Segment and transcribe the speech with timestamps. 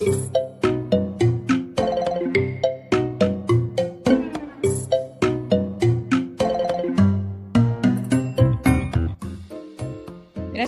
[0.00, 0.14] 皆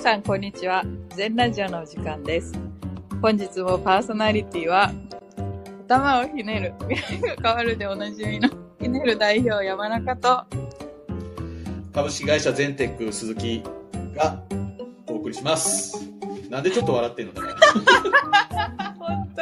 [0.00, 0.82] さん、こんにちは。
[1.14, 2.52] 全ラジオのお時間です。
[3.22, 4.90] 本日もパーソナリティは、
[5.86, 8.48] 頭をひねる、未来が変わるでおなじみの
[8.80, 10.44] ひねる代表山中と、
[11.94, 13.62] 株式会社ゼンテック鈴木
[14.12, 14.42] が
[15.06, 16.04] お送りします。
[16.48, 18.89] なんでちょっと笑ってんのかな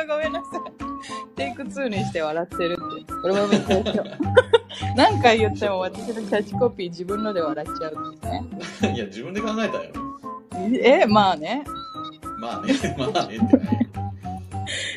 [0.08, 1.36] ごめんなさい。
[1.36, 3.12] テイク2にして笑ってるって。
[3.22, 4.04] これもめっちゃ一緒。
[4.96, 8.94] 何回言っても私のキャッチコピー自分ので笑っちゃうんですね。
[8.94, 9.92] いや、自分で考えたよ。
[10.82, 11.64] え、まあね。
[12.40, 13.60] まあね、 まあねって。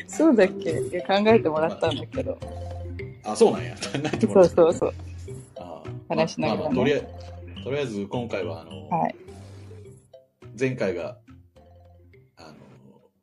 [0.06, 0.70] そうだっけ？
[0.70, 2.38] いや考えてもらったんだけど。
[3.24, 3.74] あ、そうなんや。
[3.74, 4.56] 考えてもそうらった。
[4.56, 4.92] そうそう。
[5.58, 9.14] あ話しながらねまあまあとりあえず、とりあえず今回は、あの、はい。
[10.58, 11.16] 前回が、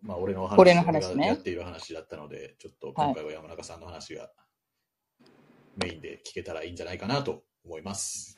[0.02, 4.32] まあ、俺の話俺の話ねがやっている話だったので、ちょっと今回は山中さんの話が
[5.76, 8.38] メインで聞けたらいいんじゃないかなと思います。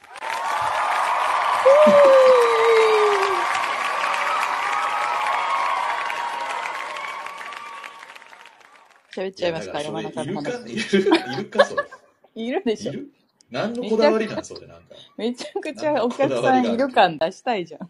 [9.14, 10.98] 喋っちゃいますかや山中のだからそれい話。
[10.98, 11.84] るかいるかそれ。
[12.34, 12.94] いるでしょ
[13.52, 14.44] 何のこだわりなん？
[14.44, 14.96] それ、なんか。
[15.18, 17.82] めちゃくちゃお客さんいる感出したいじゃん。
[17.82, 17.88] あ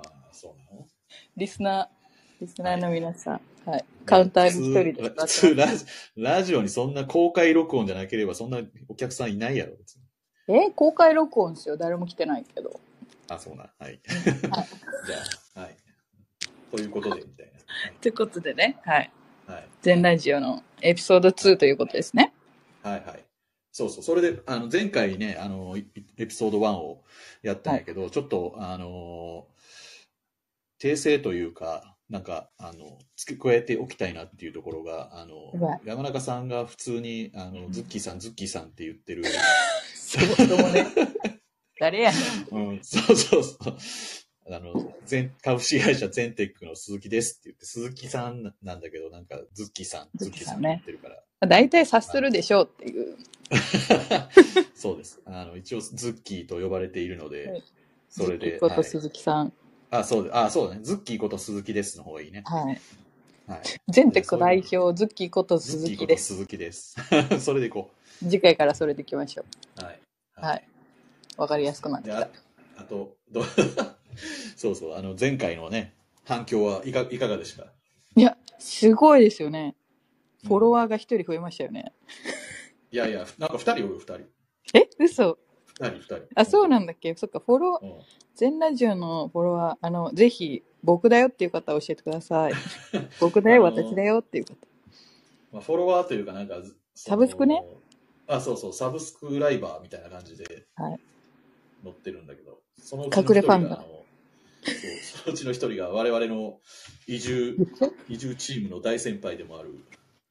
[0.00, 0.86] あ、そうなの？
[1.36, 1.99] リスナー、
[2.40, 3.40] リスナーの皆さん。
[3.66, 3.84] はい。
[4.06, 5.84] カウンターに一人で普通ラジ
[6.16, 10.02] ラジオにそんな公開録音じゃなければそんなお客さんいないやろ、別に。
[10.48, 10.70] え？
[10.70, 11.76] 公開録音ですよ。
[11.76, 12.80] 誰も来てないけど。
[13.28, 13.70] あ、そうな。
[13.78, 14.00] はい。
[14.08, 14.56] じゃ
[15.56, 15.76] あ、はい。
[16.70, 17.52] ということで、みたい
[18.00, 19.10] ということでね、はい。
[19.46, 19.54] な。
[19.54, 19.68] はい。
[19.82, 22.32] 全ラジオのエピソード2ということですね。
[22.82, 23.24] はいはい。
[23.70, 24.02] そうそう。
[24.02, 27.04] それで、あの、前回ね、あの、いエピソード1を
[27.42, 29.46] やったんやけど、ちょっと、あの、
[30.80, 39.22] 訂正というか、なんか、あの、付け加えておきたいなっていうところが、あの、山中さんが普通に、あの、ズッキーさん、ズッキーさんって言ってる、
[39.94, 40.86] そもね。
[41.78, 42.22] 誰やねん。
[42.70, 43.76] うん、そうそうそう。
[44.52, 51.46] あの、全、株式会社ゼンテックの鈴木ですって言って、鈴木さんなんだけど、なんか、ズッキーさん、ズズッキーさんって言ってるから。
[51.46, 53.16] 大体察するでしょうっていう。
[54.74, 55.20] そうです。
[55.24, 57.62] あの、一応、ズッキーと呼ばれているので、はい
[58.10, 58.58] それで。
[58.58, 59.52] ことはい鈴木さん。
[59.90, 60.80] あ、そうで、あ、そうだね。
[60.82, 62.42] ズッキーこと鈴木ですの方がいいね。
[62.46, 62.80] はい。
[63.46, 63.60] はい。
[63.88, 66.26] 全テク代表、ズッキーことズッキーこと鈴木です。
[66.26, 66.96] 鈴木です。
[67.40, 67.90] それでいこ
[68.20, 69.44] 次回からそれでいきましょ
[69.80, 69.84] う。
[69.84, 70.00] はい。
[70.38, 70.40] う。
[70.40, 70.68] はい。
[71.36, 72.28] わかりやすくなってで、きたあ。
[72.76, 73.42] あと、ど
[74.56, 77.72] そうそう、あの、前回のね、反響はいかいかがでしたか？
[78.14, 79.74] いや、すごいですよね。
[80.44, 81.92] フォロワーが一人増えましたよね。
[82.92, 84.20] いやいや、なんか二人おる、二人。
[84.74, 85.49] え嘘二
[85.88, 86.22] 人、二人。
[86.34, 87.14] あ、そうなんだっけ？
[87.16, 88.02] そっか、フォロー、うん
[88.36, 92.52] 全ラジオのフォロワー、あの、ぜひ、僕だよっていう方教えてください。
[93.20, 94.54] 僕だよ、あの私だよっていう方。
[95.52, 97.62] まあ、フォロワーというか、なんか、ずサブスクね？
[98.26, 101.00] あ、そうそう、サブスクライバーみたいな感じではい
[101.82, 104.04] 載ってるんだけど、そのうちの隠れファンがのそう、
[105.24, 106.60] そのうちの一人が我々の
[107.06, 107.56] 移住、
[108.08, 109.74] 移住チームの大先輩でもある、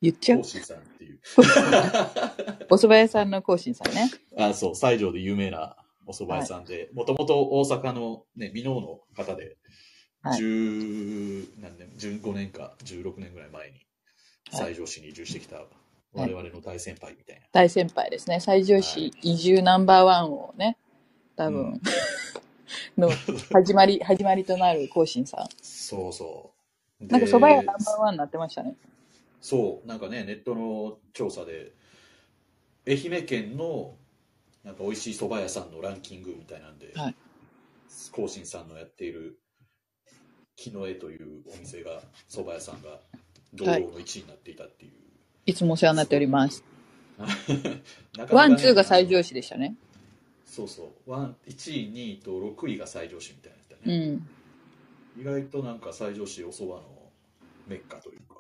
[0.02, 0.44] 言っちゃう？
[0.44, 1.20] さんっていう。
[2.70, 4.10] お蕎麦屋さんの更新さんね。
[4.38, 9.58] あ、そう、西条で有名なお蕎麦屋さんで、もともと大阪のね、箕面の方で、
[10.22, 13.86] はい10何年、15年か16年ぐらい前に
[14.52, 15.64] 西条市に移住してきた
[16.14, 17.42] 我々の大先輩みたいな。
[17.54, 18.40] 大先輩ですね。
[18.42, 20.78] 西条市移住ナンバーワンをね、
[21.36, 21.82] 多分、うん
[22.98, 23.10] の
[23.54, 25.48] 始まり、始まりとなる更新さん。
[25.62, 26.52] そうそ
[27.00, 27.06] う。
[27.06, 28.76] なんかで蕎麦屋ナンバーワンになってましたね。
[29.42, 31.74] そう、なんかね、ネットの調査で、
[32.88, 33.96] 愛媛県の
[34.64, 37.16] なんか美味しい蕎麦屋さんのランキングみたいなんで、はい
[38.12, 39.40] 甲信さんのやっている
[40.56, 43.00] 木の絵というお店が、蕎麦屋さんが
[43.54, 44.92] 堂々の1位になっていたっていう。
[45.46, 46.64] いつもお世話になっております。
[47.18, 49.76] なかなかねワン、ツーが西条市でしたね。
[50.46, 51.12] そうそう。
[51.12, 54.10] ワン1位、2位と6位が西条市みたいなやつだよね。
[54.12, 54.30] ん。
[55.20, 56.84] 意外となんか西条市お蕎麦の
[57.68, 58.36] メッカというか。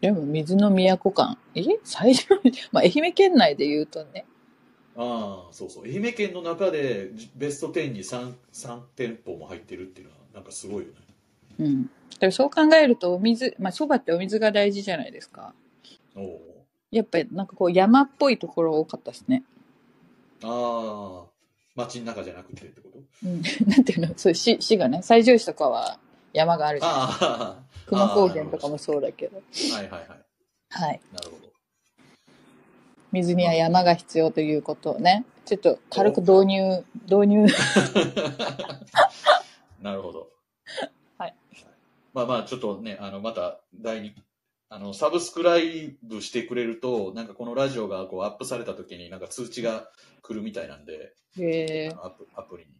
[0.00, 1.38] でも水の都感。
[1.54, 1.62] え？
[1.82, 4.26] 西条市まあ愛媛県内で言うとね。
[4.96, 5.84] ああ、そうそう。
[5.84, 10.94] 愛媛県の中でベスト10に 3, 3店舗も入ってるっていうのはなんかすごいよね。
[11.58, 11.90] うん。
[12.18, 15.54] でもそう考えるとお水、まあ蕎麦ってお水が大事じゃないですか。
[16.16, 19.42] おおやっぱりなんかこう山っぽいところ多かったですね。
[20.42, 21.28] ああ、
[21.74, 22.98] 街の中じゃなくてってこと？
[23.24, 23.42] うん。
[23.68, 24.14] なんていうの？
[24.16, 25.98] そう、市、市がね、西条市とかは
[26.32, 26.92] 山があるじゃん。
[26.92, 29.36] ああ、熊高原とかもそうだけど。
[29.36, 29.42] は
[29.82, 30.06] いはいはい。
[30.70, 31.00] はい。
[31.12, 31.48] なるほど。
[33.12, 35.24] 水には山が必要ということをね。
[35.46, 37.46] ちょっと軽く導入、導入。
[39.80, 40.28] なるほど。
[41.16, 41.34] はい。
[42.12, 44.12] まあまあ、ちょっとね、あの、また第2
[44.70, 49.90] あの、サブスクライブしてくれると、なんかこのラジオがこうアップされた時になんか通知が
[50.20, 51.14] 来るみたいなんで、
[52.02, 52.70] アプアプリに。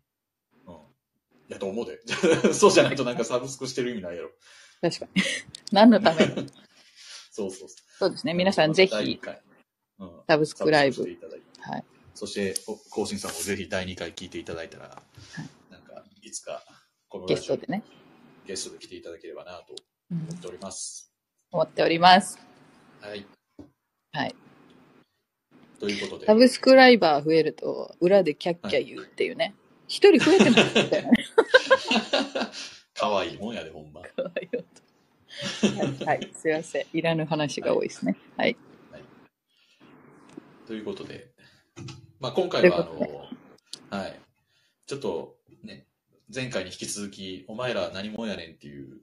[1.48, 1.52] うん。
[1.52, 2.00] やと思うで。
[2.52, 4.30] そうじゃないとなんかサブスクしてる意味ないやろ。
[4.80, 5.22] 確かに。
[5.72, 6.34] 何のための
[7.30, 7.68] そうそうそう。
[7.98, 8.34] そうですね。
[8.34, 9.20] 皆さんぜ第ひ
[9.98, 10.22] うん。
[10.26, 11.02] サブスクライブ。
[11.60, 11.84] はい。
[12.14, 15.02] そして、お更新さんもぜひ第2回聞いていただいたら、
[15.70, 16.64] なんか、いつか、
[17.08, 17.84] このゲストでね。
[18.46, 19.76] ゲストで来ていただければなと
[20.10, 21.12] うん思っております。
[21.52, 22.38] 思っております。
[23.00, 23.24] はい。
[24.12, 24.34] はい。
[25.78, 29.54] ということでサ、ブスクライバー増えると、裏でキャッキャ言うっていうね。
[29.88, 31.24] 一人増えてますみたいなね。
[32.94, 34.00] 可愛いもんやで、ほんま。
[34.00, 36.86] はい、はい、すいません。
[36.92, 38.16] いらぬ話が多いですね。
[38.36, 38.56] はい。
[40.66, 41.30] ということで、
[42.20, 44.20] まあ、今回は、あの、はい。
[44.86, 45.86] ちょっと、ね、
[46.32, 48.98] 前回に引き続き、お前ら何者やねんっていう、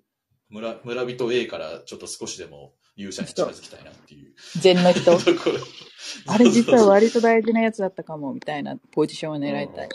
[0.49, 5.17] 村、村人 A からちょっと少しでも勇者に近づきたいなっていう禅の人。
[6.27, 9.89] あれ実は割と大事なやつだったかも、みたいなポジションを狙いたい。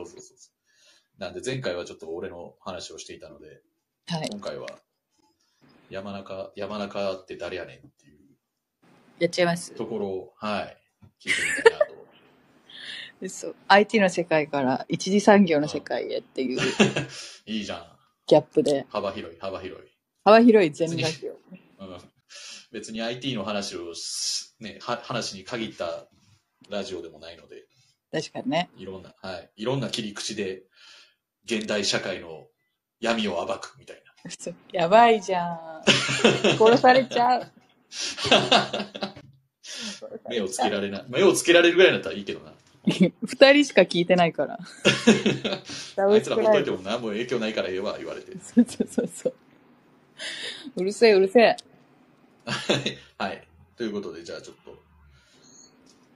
[0.00, 0.50] うんそうそうそうそ
[1.18, 1.20] う。
[1.20, 3.62] なんで前回はちょっと俺の話をしていたので、
[4.08, 4.28] はい。
[4.30, 4.66] 今回は
[5.90, 8.18] 山中、山中って誰やねんっていう
[9.18, 9.72] やっちゃいます？
[9.74, 10.76] ところを、はい、
[11.24, 11.92] 聞いてみたいなと。
[13.28, 13.56] そう。
[13.68, 16.60] IT の世界から一次産業の世界へっていう
[17.46, 17.98] いいじゃん。
[18.26, 19.86] ギャップで、幅広い、幅広い。
[20.24, 21.32] 幅広い全ラジオ。
[21.32, 21.98] うん、
[22.72, 26.08] 別に IT の話をし、ね、は話に限った
[26.68, 27.66] ラジオでもないので、
[28.12, 28.68] 確かにね。
[28.76, 30.62] いろんな、はい、いろんな切り口で
[31.44, 32.46] 現代社会の
[33.00, 34.02] 闇を暴くみたいな。
[34.72, 35.82] やばいじゃん。
[36.58, 37.46] 殺されちゃう。
[40.28, 41.04] 目をつけられない。
[41.08, 42.52] 目をつけられるぐらいだったらいいけどな。
[42.84, 44.58] 二人しか聞いてないから。
[45.94, 46.64] サあブいつらほっとい。
[46.64, 48.32] ても何も影響ないからええわ、言われて。
[48.40, 49.34] そうそうそうそう。
[50.76, 51.56] うるせえうるせえ。
[53.18, 53.46] はい。
[53.76, 54.81] ということで、じゃあちょっと、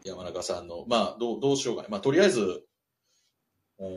[0.06, 1.88] 山中さんの、まあ、どう、どうしようかね。
[1.90, 2.64] まあ、とりあえず、
[3.78, 3.88] おー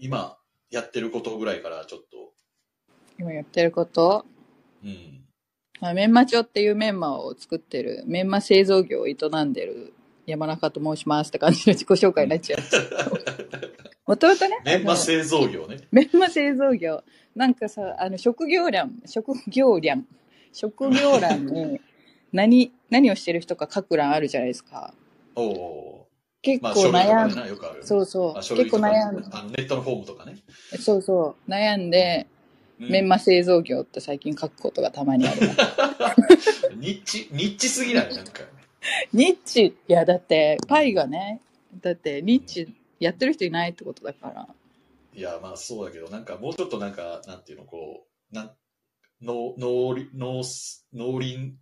[0.00, 0.38] 今、
[0.70, 2.06] やってることぐらいからちょっと、
[3.18, 4.24] 今やってること？
[4.84, 5.24] うん。
[5.80, 9.92] まあ、メンマ帳っていうメンマを作ってる、メンマ製造業を営んでる
[10.26, 12.60] 山中と申しますって感じの自己紹介になっちゃう。
[14.06, 15.78] もともとね、メンマ製造業ね。
[15.90, 17.02] メンマ製造業。
[17.34, 20.06] なんかさ、あの、職業欄、職業欄、
[20.52, 21.80] 職業欄に
[22.32, 24.94] 何、何をしてる人か書く欄あるじゃないですか。
[25.40, 26.08] おお
[26.42, 27.80] 結構悩んでな、よくあね。
[27.82, 28.38] そうそう。
[28.38, 30.36] あ書類とか結構悩んあのネットのフォームとかね。
[30.80, 31.50] そうそう。
[31.50, 32.38] 悩んで、うん
[32.80, 35.40] メンマ製造業って最近書くことがたまにある。
[36.78, 38.44] ニッチ、ニッチすぎないなんか。
[39.12, 41.40] ニッチ、いやだって、パイがね、
[41.80, 44.48] だってニッチやってる人いないってことだから。
[45.12, 48.50] いや、まあそうだけど、なんかもうちょっとなんか、なんていうの、こう、なん、
[49.20, 50.42] 農、農林、農、
[50.94, 51.54] 農林、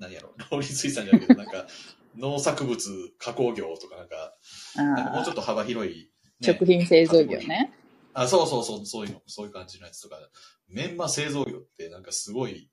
[0.00, 1.68] 何やろ、 農林水産じゃないけど、なんか、
[2.16, 4.34] 農作物加工業とかなんか、
[4.74, 6.10] なんかもうちょあっと幅広い、
[6.42, 7.72] あ、食品製造業ね。
[8.14, 10.16] あ、そうそうそう、そういうの、そういう感じのやつとか、
[10.68, 12.70] メンマ製造業ってなんかすごい、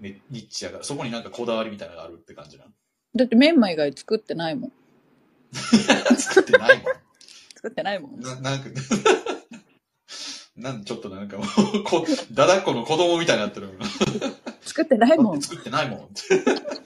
[0.00, 2.70] ね、ニッチやから、そこになんかこだわりみたいなのがあるって感じなの？
[3.14, 4.72] だってメンマ以外作ってないもん。
[6.18, 6.86] 作ってないもん。
[7.54, 8.20] 作ってないもん。
[8.20, 8.68] ななんか、
[10.56, 11.44] なんちょっとなんかも
[11.74, 13.70] う、こだだっこの子供みたいになってる。
[14.62, 15.42] 作ってないもん。
[15.42, 16.08] 作ってないもん。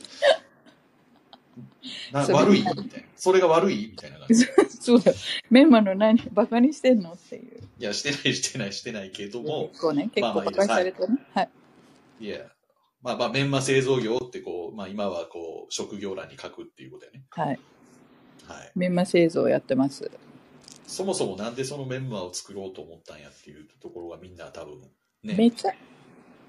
[2.13, 3.09] 悪いみたいな。
[3.17, 4.47] それが悪いみたいな感じ。
[4.81, 5.17] そうだよ。
[5.51, 7.61] メンマの何、バカにしてんのっていう。
[7.79, 11.19] いや、してない、してない、してないけども、結構ね、結構バカにされてね。
[11.35, 11.51] はい。
[12.21, 12.41] いや、
[13.03, 17.25] まあまあ、メンマ製造業ってこう、まあ今はこう、職業欄に書くっていうことやね。
[17.31, 17.59] はい。
[18.47, 18.73] はい。
[18.75, 20.11] メンマ製造やってます。
[20.87, 24.81] そもそもなんでそのメンマを作ろうと思ったんやっていうところがみんな多分、
[25.23, 25.35] ね。
[25.35, 25.73] めちゃ、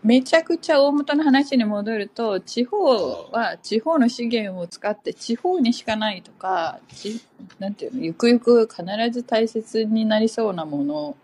[0.04, 7.22] めちゃくちゃ大元の話に戻ると、地方は地方の資源を使って地方にしかないとか、ち
[7.60, 11.18] なんていうの、ゆくゆく必ず大切になりそうなもの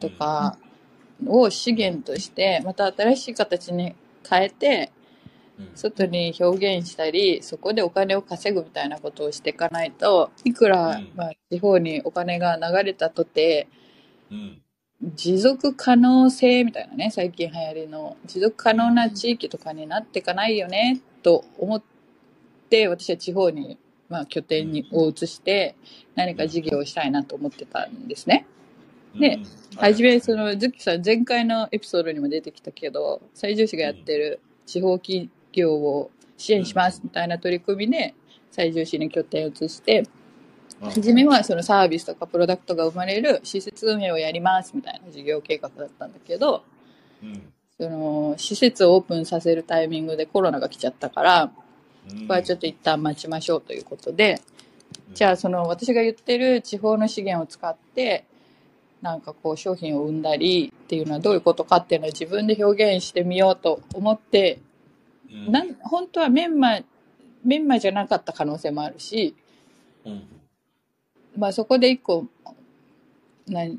[0.00, 0.58] とか
[1.26, 3.94] を資源として、また新しい形に
[4.28, 5.02] 変えて、うん
[5.74, 13.68] 外に表現したり、そこでお金を稼ぐみたいなことをしていかないと、いくら、うんまあ、地方にお金が流れたとて、
[14.30, 14.61] うん。
[15.02, 21.82] 持続可能性みたいなね、最近流行りの、持続可能な地域とかになっていかないよね、と思っ
[22.70, 23.78] て、私は地方に、
[24.08, 25.74] まあ、拠点にを移して、
[26.14, 28.46] 何か事業をしたいなと思ってたんですね。
[29.18, 29.40] で
[29.74, 38.14] うん、はじめ、その、ズッキーさん、前回のエピソードにも出てきたけど、最上市がやってる地方企業を支援しますみたいな取り組みで、
[38.52, 40.04] 最上市に拠点を移して、
[40.82, 46.64] うん、はじめはそのサービスとかプロダクトが生まれる施設運営をやりますみたいな事業計画だったんだけど、
[47.22, 47.52] うん。
[47.78, 51.52] その、施設をオープンさせるタイミングでコロナが来ちゃったから、
[52.10, 52.26] うん。
[52.26, 54.40] これはちょっと一旦待ちましょうということで、
[55.14, 58.24] じゃあその私が言ってる地方の資源を使って、
[59.00, 64.60] なんかこう商品を生んだりっていうのはどういうことかっていうのを自分で表現してみようと思って、
[65.30, 65.52] うん。
[65.52, 66.80] なん本当はメンマ、
[67.44, 69.36] メンマじゃなかった可能性もあるし、
[70.04, 70.41] うん
[71.36, 72.26] まあそこで一個、
[73.46, 73.78] 何、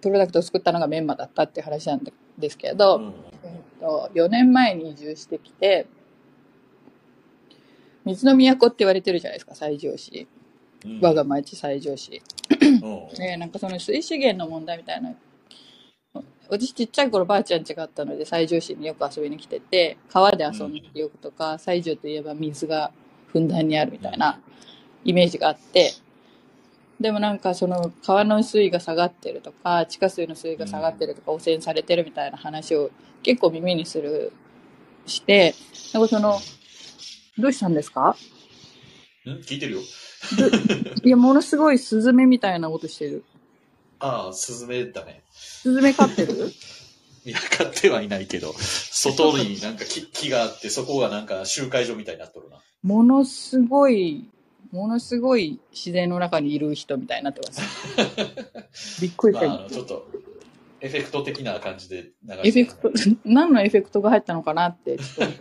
[0.00, 2.02] プロダクトを作ったのがメンマだったって話なん
[2.38, 5.86] ですけど、うんえっと、4年前に移住してきて、
[8.04, 10.26] 水の都って言われてるじゃないですか、西条市。
[10.84, 12.22] うん我が町西条市。
[12.50, 15.14] うんで、なんかその水資源の問題みたいな。
[16.48, 22.92] 私ちっちゃい頃ばあちゃん家があったので西条市によく遊びに来てて、川で遊んだ記憶とか、西条といえば水が
[23.28, 24.38] ふんだんにあるみたいな
[25.04, 25.92] イメージがあって、
[27.02, 32.90] でもなんかその川の水位が下がってるとか、地下水の水位が下がってるとか、汚染されてるみたいな話を
[33.22, 34.32] 結構耳にする、
[35.04, 35.54] して、
[35.92, 36.38] なんかその、
[37.38, 38.16] どうしたんですか？
[39.26, 39.32] うん？
[39.40, 39.80] 聞いてるよ。
[41.04, 43.24] いや、ものすごいスズメみたいな音してる。
[43.98, 45.24] ああ、スズメだね。
[45.34, 46.52] スズメ飼ってる？
[47.26, 52.58] いや、飼ってはいないけど、外になんか木木があって、そこがなんか集会所みたいになっとるな。
[52.82, 54.28] ものすごい、
[54.72, 59.00] ものすごい自然の中にいる人みたいになってます。
[59.02, 59.46] びっくりした。
[59.46, 60.08] まあ、あの、ちょっと、
[60.80, 62.92] エフェクト的な感じで流してエフェクト、
[63.28, 65.36] 何のエフェクトが入ったのかなって、 ちょっと思っ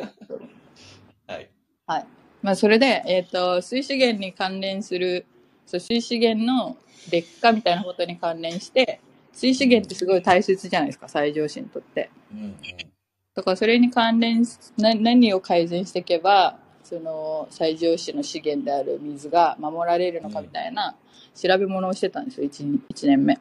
[1.27, 1.33] た。
[1.33, 1.49] はい。
[1.87, 2.05] はい。
[2.41, 5.25] まあ、それで、えっ、と、水資源に関連する、
[5.65, 6.75] そう、水資源の
[7.09, 8.99] 劣化みたいなことに関連して、
[9.31, 12.09] 水資源ってすごい大切じゃないですか、最上心にとって。
[12.33, 12.55] うんうん。
[13.33, 14.45] だからそれに関連
[14.77, 16.59] 何を改善していけば
[16.91, 20.93] その最上市の資源である水が守られるのかみたいな
[21.33, 23.39] 調べ物をしてたんですよ 1, 1年目。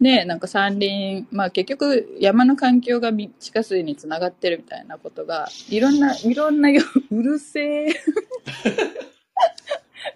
[0.00, 6.82] でなんか山林まあ結局山の環境がみ地下水につながってるみたいなことがいろんないろんなよ
[7.12, 7.94] うるせえ。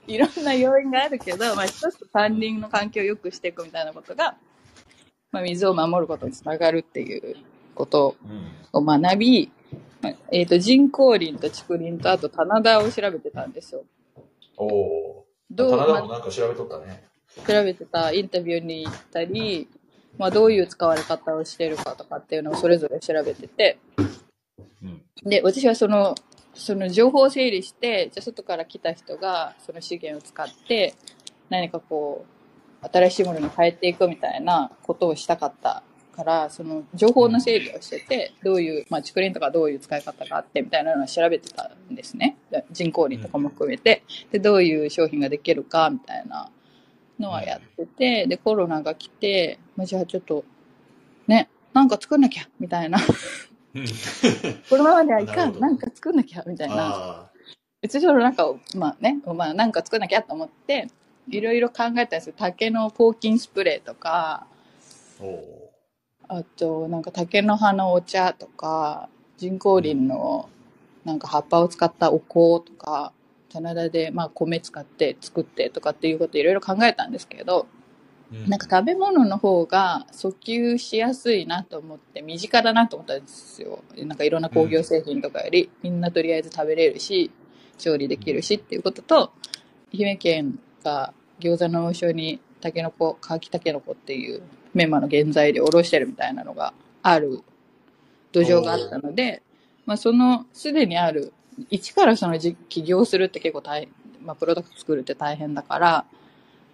[0.09, 4.37] いろんな要因があるけど、まあ、一つ山林の環境を良くしていくみたいなことが、
[5.31, 7.37] まあ、水を守ることにつながるっていう
[7.77, 8.57] ことうん。
[8.73, 9.56] を学び、まあ
[10.33, 13.85] えっ、と、人工林と竹林とあと棚田を調べてたんですよ。
[14.57, 15.27] おお。
[15.51, 17.05] どう、棚田もまなんか調べとったね。
[17.39, 19.69] あ調べてたインタビューに行ったり、
[20.19, 23.79] まあ、どういう使われ方をしてるかとかっていうのをそれぞれ調べてて、
[24.83, 25.03] うん。
[25.25, 26.15] で、私はその、
[26.55, 30.95] その情報を整理して、じゃあ外から来た人がその資源を使って、
[31.51, 32.25] 何かこ
[32.83, 35.83] う、新しいものに変えていくみたいなことをしたかった
[36.17, 42.37] から、その情報の整理をしてて、どういう、まあ、竹林とかどういう使い方があってみたいなのを調べてたんですね。
[42.51, 44.03] で人工林とかも含めて。
[44.33, 46.51] で、どういう商品ができるかみたいな
[47.21, 50.45] のはやってて、で、コロナが来て、まあ、じゃあちょっと、
[51.27, 52.99] ね、なんか作んなきゃみたいな。
[54.71, 55.61] このままではいかん。
[55.61, 56.77] なんか作んなきゃみたいな。
[56.79, 57.31] あ
[57.83, 60.89] 別にそのなんか、まあね、まあなんか作んなきゃと思って、
[61.29, 62.35] いろいろ考えたんですよ。
[62.37, 64.47] 竹の抗菌スプレーとか、
[66.29, 66.43] あ。
[66.43, 70.49] となんか竹の葉のお茶とか、人工林の
[71.05, 73.13] なんか葉っぱを使ったお香とか、
[73.51, 77.77] 棚田でまあ米使って作ってとかっていうこといろいろ考えたんですけど、うん
[78.49, 83.85] なんか食べ物の方が訴求しやすいなと思って、身近だなと思ったんですよ。
[83.99, 87.31] なんかいろんな工業製品とかより、みんなとりあえず食べれるし、
[87.79, 89.33] 調理できるしっていうことと、
[89.95, 94.43] 愛媛県が餃子の王将にタケノコ、乾きタケノコっていう
[94.77, 97.43] メンマの原材料をおろしてるみたいなのがある
[98.31, 99.43] 土壌があったので、
[99.87, 101.33] まあそのすでにある、
[101.71, 103.89] 一からそのじ起業するって結構大変、
[104.23, 106.05] まあプロダクト作るって大変だから、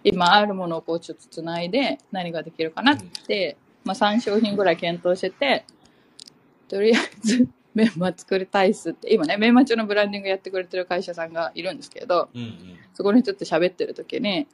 [0.03, 3.55] 今あるものをこうちょっとつないで何ができるかなって、
[3.85, 5.65] まあ3商品ぐらい検討してて、
[6.67, 12.57] とりあえず メンマ作りたいっすって、今ね、メンマ町のブランディングやってくれてる会社さんがいるんですけど、うんうん。
[12.93, 14.47] そこにちょっと喋ってる時に、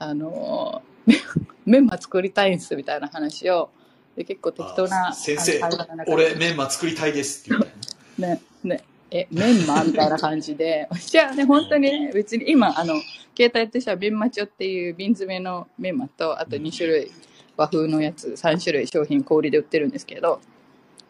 [0.00, 3.70] あのー、メンマ作りたいんすみたいな話を、
[4.16, 5.60] で結構適当な、あ先生
[6.06, 8.42] 俺、メンマ作りたいですって言ったよね。
[8.62, 12.94] ね、ね、え、メンマみたいな感じで、じゃあね、本当にね、別に今、あの、
[13.36, 17.10] 携帯としてはメンマチョっていう瓶詰めのメンマと、あと2種類、
[17.56, 20.40] 和風のやつ、3種類商品小売りで売ってるんですけど、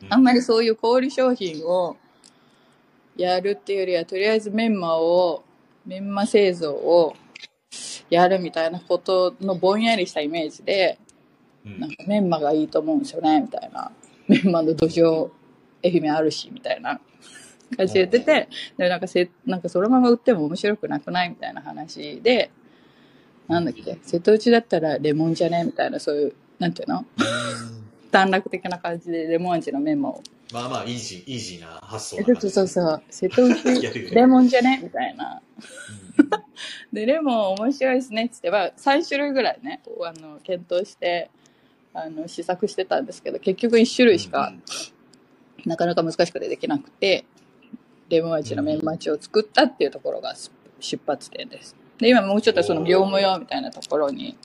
[0.08, 1.96] あんまりそういう小売商品を
[3.16, 5.44] やるっていうよりは、とりあえずメンマを、
[5.86, 7.16] メンマ製造を
[8.12, 10.98] やるみたいなことのぼんやりしたイメージで、
[11.64, 13.90] うんなんかメンマがいいと思うんですよね、みたいな。
[14.28, 15.30] メンマの土壌、
[15.82, 17.00] 愛媛あるし、みたいな
[17.74, 22.50] 感じで言ってて、で、なんかせ、なんかそのまま売っても面白くなくないみたいな話で、
[23.48, 27.06] なんだっけ、瀬戸内だったらレモンじゃねみたいな、そういう、なんていうの？
[28.10, 30.22] 短絡的な感じでレモン味のメモを。
[30.52, 33.02] まあまあ、イージー、イージーな発想え、そうそうそう。
[33.10, 33.64] 瀬戸内
[34.12, 34.80] レモンじゃね？
[34.82, 35.40] みたいな。
[35.58, 36.02] うん
[36.92, 41.30] で、レモン面白いですねって言って、まあ、3種類ぐらいね、あの、検討して、
[41.94, 44.52] あの、試作してたんですけど、結局1種類しか、
[45.64, 47.24] なかなか難しくてできなくて、
[48.08, 50.34] レモン味のメンマチを作ったっていうところが
[50.80, 51.76] 出発点です。
[51.98, 54.36] で、今もうちょっとその業務用みたいなところに、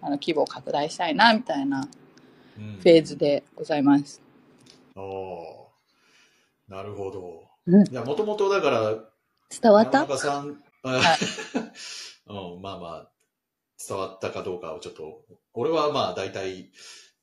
[0.00, 1.88] あの、規模を拡大したいな、みたいな
[2.58, 4.20] うんフェーズでございます。
[4.96, 7.48] おーなるほど。
[7.66, 8.94] うんいや、もともとだから、
[9.60, 10.00] 伝わった？
[10.00, 11.18] 山中さん、あは
[12.54, 13.10] うん、まあまあ、
[13.88, 16.70] 伝わったかどうかをちょっと、俺はまあ大体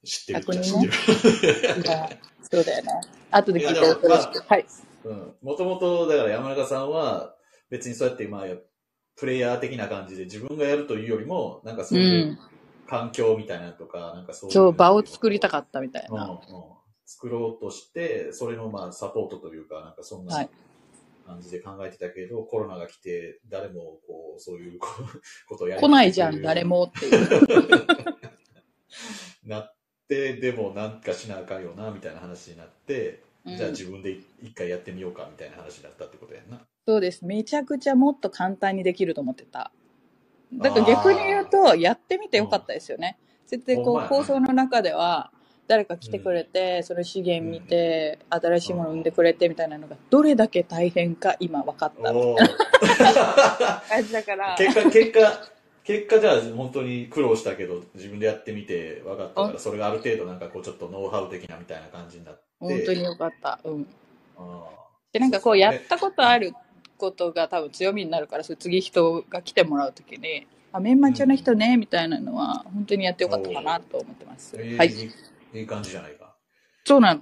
[0.06, 1.82] 知ってるっちゃ知ってる。
[1.82, 2.10] いや
[2.42, 2.92] そうだよね。
[3.32, 4.40] 後で聞いていやでもよろしく。
[4.48, 4.66] はい。
[5.04, 5.36] うん。
[5.42, 7.36] もともと、だから山中さんは、
[7.70, 8.46] 別にそうやって、まあ、
[9.16, 12.40] プレイヤー的な感じで自分がやるというよりも、なんかそうういうん
[12.88, 14.54] 環境みたいなのとか、なんかそういう。
[14.54, 16.40] そう、場を作りたかったみたいうん、うんな。。
[17.10, 20.50] 作ろうとして、それのまあサポートというか、なんかそんはない
[21.26, 24.88] 感じで考えてたけど、コロナが来て、誰もこう、そういうこ
[25.50, 27.28] ことをやり来ないじゃん、誰もっていう。
[29.50, 29.76] なっ
[30.08, 36.62] て、でもなんかしなあかんよな、みたいな話になって、うんじゃあ自分で一回やってみようか、みたいな話だったってことやんな。
[36.86, 37.26] そうです。
[37.26, 39.72] めちゃくちゃもっと簡単にできると思ってた。
[40.54, 43.18] だから逆に言うと、やってみてよかったですよね。
[43.48, 45.32] 絶対こう、放送の中では、
[45.70, 52.12] 誰か来てくれて、その資源見て、新しいものを生んでくれてみたいなのが、どれだけ大変か今分かった。
[52.12, 52.40] おー
[53.88, 55.52] 感じだから、結果、結果、
[55.84, 62.42] 結果じゃあ本当に苦労したけど、自分でやってみて分かったから、それがある程度なんかこうちょっとノウハウ的なみたいな感じになって。
[62.60, 63.60] 本当によかった。
[63.64, 63.88] うん。
[64.38, 64.64] あ
[65.14, 66.52] で、なんかこう、ねやったことある
[66.98, 74.58] ことが多分強みになるから、それ次人が来てもらうときに、あ、メンマ中の人ね、みたいなのは、本当にやってよかったかなと思ってます。
[74.58, 75.12] はい。
[75.54, 76.36] いい感じじゃないか。
[76.86, 77.22] そうなの。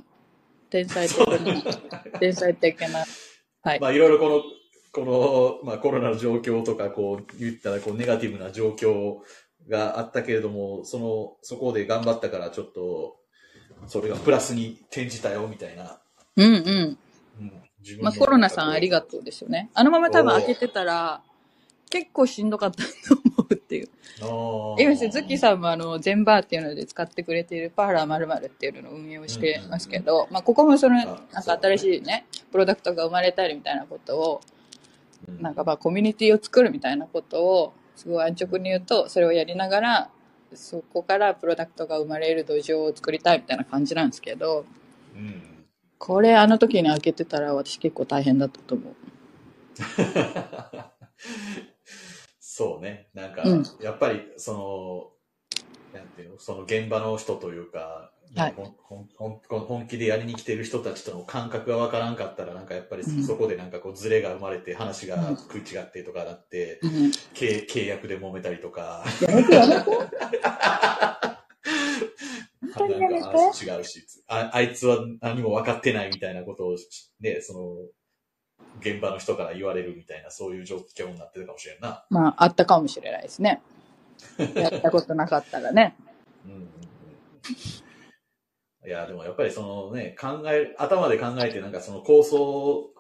[0.70, 3.06] 天才的な、天才的な。
[3.62, 3.80] はい。
[3.80, 4.44] まあいろいろこの、
[4.92, 9.18] この、まあコロナの状況とか、こう言ったらこうネガティブな状況
[9.70, 13.18] があったけれども、その、そこで頑張ったからちょっと、
[13.88, 16.00] それがプラスに転じたよみたいな。
[16.36, 16.98] うんうん。
[17.40, 19.70] うん、自分まあコロナさんありがととうですよね。
[19.74, 21.22] あのまま多分開けてたら、
[21.90, 22.90] 結構しんどかったと
[23.38, 23.86] 思うっていう。
[23.86, 24.82] う。
[24.82, 34.42] 今ですズッキーさんもあの、全バーっていうので使ってくれているパーラー〇〇っていうのを運営をしてますけど、まあここもその、なんか新しいね、プロダクトが生まれたりみたいなことを、
[35.28, 40.10] うんなんかまあコミュニティを作るみたいなことをすごい安直に言うとそれをやりながら
[40.54, 44.66] そこからプロダクトが生まれる土壌を作りたいみたいな感じなんですけど
[45.16, 45.42] うん。
[45.98, 48.96] これあの時に開けてたら私結構大変だったと思う。
[52.58, 53.08] そうね。
[53.14, 53.64] なんか、うん。
[53.80, 55.14] やっぱり、そ
[55.94, 58.54] の、なんていうの、その現場の人というか、はい。
[58.54, 59.08] ほんほん
[59.48, 63.24] ほん本気でやりに来てる人たちとの感覚がわからんかったら、なんかやっぱりうん。
[63.24, 66.90] そこでなんかこうズレが生まれて話が食い違ってとかなって、うん、
[67.36, 69.44] 契契約で揉めたりとか、 なん
[73.22, 76.76] か話違うし、ああいつは何も分かってないみたいなことを
[77.20, 77.76] ね、その、
[78.80, 82.06] 現場の人から言われるみたいな、そういう状況になってるかもしれんな。
[82.10, 83.62] まああったかもしれないですね。
[84.56, 85.96] やったことなかったらね。
[86.46, 86.68] うんうんうん
[88.88, 92.94] いや、でもやっぱりそのね、考え、頭で考えてなんかその構想を、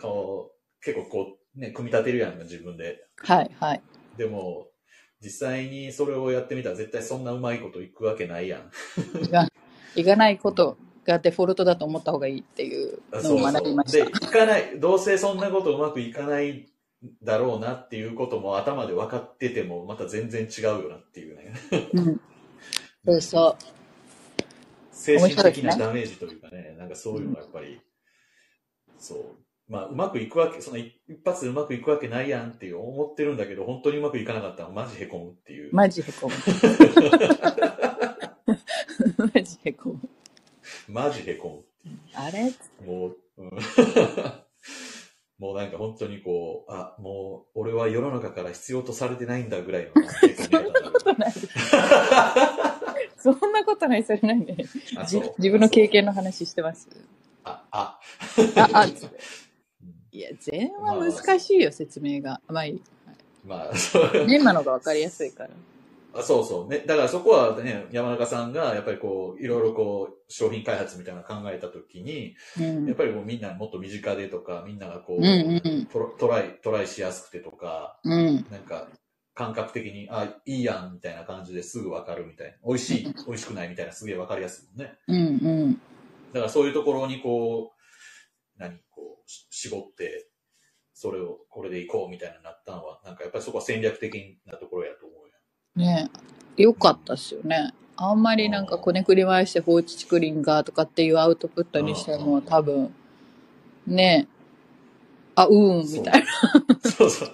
[0.00, 3.06] こう、結構こう、ね、組み立てるやんか、自分で。
[3.18, 3.82] はいはい。
[4.16, 4.68] でも、
[5.20, 8.70] 実際にそれをやってみたら絶対そんなうまいこといくわけないやん。
[9.94, 14.08] いかないことがデフォルトだと思った方がいいっていうのを学びましで、た。
[14.08, 16.68] いかない、どうせそんなことうまくいかない
[17.22, 21.52] だろうなっていうことも頭で分かってても、また全然違うよなっていうね。
[21.92, 22.20] うん。
[23.04, 23.64] そうそう。
[24.92, 27.80] 精神的なダメージというかね、なんかそういうのがやっぱり、
[28.98, 29.24] そう。
[29.68, 35.74] まあ、うまくいくわけ、その一一発でうまくいくわけないやんっていう思ってるんだけど、本当にうまくいかなかったらマジへこむっていう。
[35.74, 36.34] マジへこむ。
[39.34, 40.08] マジへこむ。
[40.88, 41.64] マジへこ
[42.14, 42.52] あれ？
[42.80, 42.86] む。
[42.86, 43.50] もう、うん
[45.38, 51.32] もうなんか本当にこう、あ、もう俺は世の中から必要とされてないんだぐらいのへこみ方になることない。
[53.18, 54.56] そんなことない、それないね。
[54.56, 56.88] じあそう自分の経験の話してます。
[57.42, 58.00] あ、あ、
[58.56, 58.86] あ、あ、
[60.12, 62.40] いや、全は難しいよ、説明が。
[62.46, 62.82] まあいい。
[63.44, 65.50] まあ、そうメンマの方がわかりやすいから。
[66.14, 66.68] あそうそう。
[66.68, 66.80] ね。
[66.80, 72.96] だからそこはね、山中さんがやっぱりこう、いろいろこう、商品開発みたいなの考えたときに、うんやっ。
[72.96, 75.86] ぱりもうみんなもっと身近でとか、みんながこう、うんうんうん
[76.18, 78.46] トライ、トライしやすくてとか、うん。
[78.50, 78.88] なんか、
[79.34, 82.54] 感覚的に、あ、いいやんみたいな感じですぐわかるみたいな。
[82.66, 84.98] 美味しい、美味しくないみたいなすげえわかりやすいもんね。
[85.08, 85.80] うんうん。
[86.32, 90.28] だからそういうところにこう、何、こう、し絞って、
[90.94, 95.01] それをこれでいこうみたいになったのは、なんかやっぱりそこは戦略的なところやと
[95.76, 96.10] ね
[96.56, 97.72] よかったっすよね。
[97.96, 102.94] あんまりなんかこねくり回して放置竹林がとかっていうアウトプットにしてもうん多分、
[103.86, 104.26] ね
[105.34, 106.90] あ、うん、みたいな。
[106.90, 107.32] そうそう。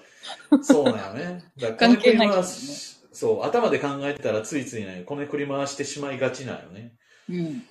[0.63, 1.45] そうなんよね。
[1.59, 6.93] だから 関係ないこねそう、頭で考えてたらついついね、こねくり回してしまいがちなんよね。
[7.29, 7.63] うん。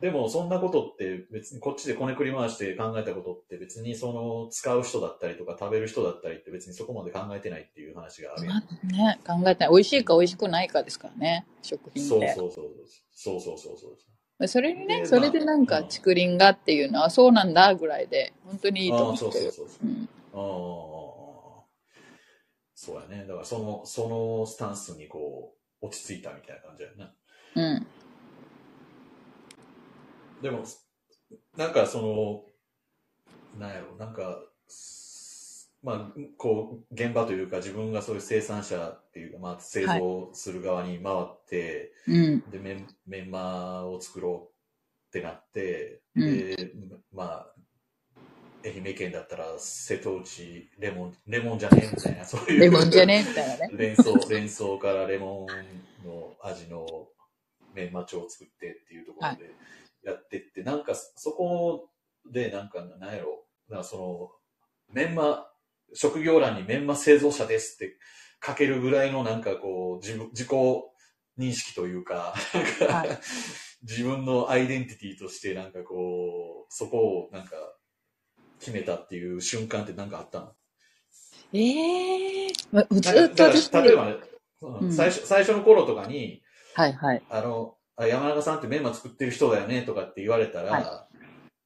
[0.00, 8.54] でも、そんなことって別にこっちでこねくり回して考えたことって別にその使う人だったりとか食べる人だったりって別にそこまで考えてないっていう話があるやん。
[8.54, 8.60] ま
[8.92, 9.74] ね、考えてない。
[9.74, 12.34] 美味しいか美味しくないかですからね、食品って。
[12.34, 12.74] そうそうそうそう。
[13.12, 13.88] そうそうそうそ
[14.40, 14.46] う。
[14.46, 19.32] それにね、でそれでなんかまあ竹林がっていうのはそうなんだぐらいで、本当にいいとああ、思ってる。
[19.32, 19.86] そうそうそうそう。
[19.88, 21.64] うんああ、
[22.74, 23.26] そうやね。
[23.26, 27.12] だからその、そのスタンスにこう、落ち着いたみたいな感じやな。
[27.56, 27.86] うん。
[30.42, 30.64] でも、
[31.56, 42.40] なんかその、なんやろ、なんか、すまあ、こう、現場というか自分がそういう生産者っていうか、まあ、製造する側に回って、うん。
[42.50, 46.72] でメン、メンマを作ろうってなって、うんで、
[47.12, 47.54] まあ、
[48.64, 52.60] 愛媛県だったら瀬戸内レモン、レモンじゃねえみたいな、そういう。
[52.60, 53.70] レモンじゃねみたいなね。
[53.72, 55.46] 連想、連想からレモ
[56.04, 56.86] ンの味の
[57.72, 59.54] メンマ帳を作ってっていうところで
[60.02, 61.90] やってって、なんかそこ
[62.30, 64.30] でなんかなんやろ、なんかその、
[64.92, 65.46] メンマ、
[65.94, 67.96] 職業欄にメンマ製造者ですって
[68.44, 70.48] 書けるぐらいのなんかこう、自分、自己
[71.38, 72.34] 認識というか、
[72.88, 73.18] はい。
[73.82, 77.56] 自分のアイデンティティとしてなんかこう、そこをなんか
[78.58, 80.52] 決めたっていう瞬間ってなんかあったの？
[81.52, 83.44] ええまずっと
[83.82, 84.16] 例えばね、
[84.60, 84.92] うんうん。
[84.92, 86.42] 最初、最初の頃とかに、
[86.74, 87.22] はいはい。
[87.30, 91.06] あの、あ山中さんってメンマ作ってる人だよねとかって言われたら、は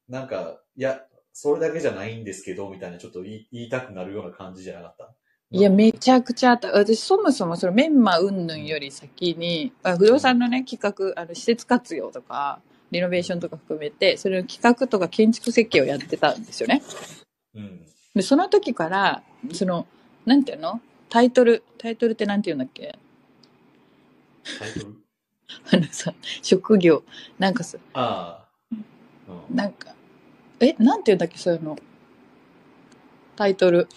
[0.09, 5.13] なんか、いや、それだけじゃないんですけど、みたいなちょっと言い言いたくなるような感じじゃなかった？
[5.51, 6.69] いや、めちゃくちゃあった。
[6.71, 16.81] 私、そもそもそのメンマ云々より先に、あ不動産のね、企画、あの、施設活用とか、リノベーションとか含めて、それの企画とか建築設計をやってたんですよね。
[17.53, 17.85] うん。
[18.15, 19.21] で、その時から、
[19.53, 19.85] その、
[20.25, 20.81] なんていうの？
[21.09, 22.97] タイトル、タイトルってなんていうんだっけ？
[24.57, 25.02] タイトル？
[25.71, 27.03] あのさ、職業、
[27.39, 28.75] なんかさ、ああ。
[29.49, 29.55] うん。
[29.55, 29.93] なんか、
[30.59, 31.77] え、なんていうんだっけそういうの。
[33.35, 33.87] タイトル。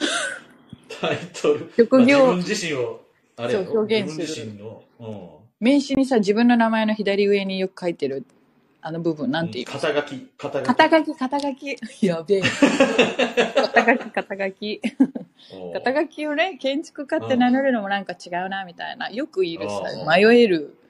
[1.00, 1.72] タイトル？
[1.76, 3.00] 職業まあ自分自身を、
[3.36, 5.28] あれやろそう表現する自分自身の、うん。
[5.60, 8.24] 名刺にさ、自分の名前の左上によく書いてる、
[8.80, 9.66] あの部分、なんていう？
[9.66, 10.66] 肩書き、肩書き。
[10.66, 12.06] 肩書き、肩書き。
[12.06, 12.42] やべえ。
[13.54, 14.80] 肩書き、肩書き。
[15.52, 19.10] おう肩書きをね、建築家って名乗るのもなんか違うな、みたいな。
[19.10, 20.85] よくいるさう、ん迷える、うん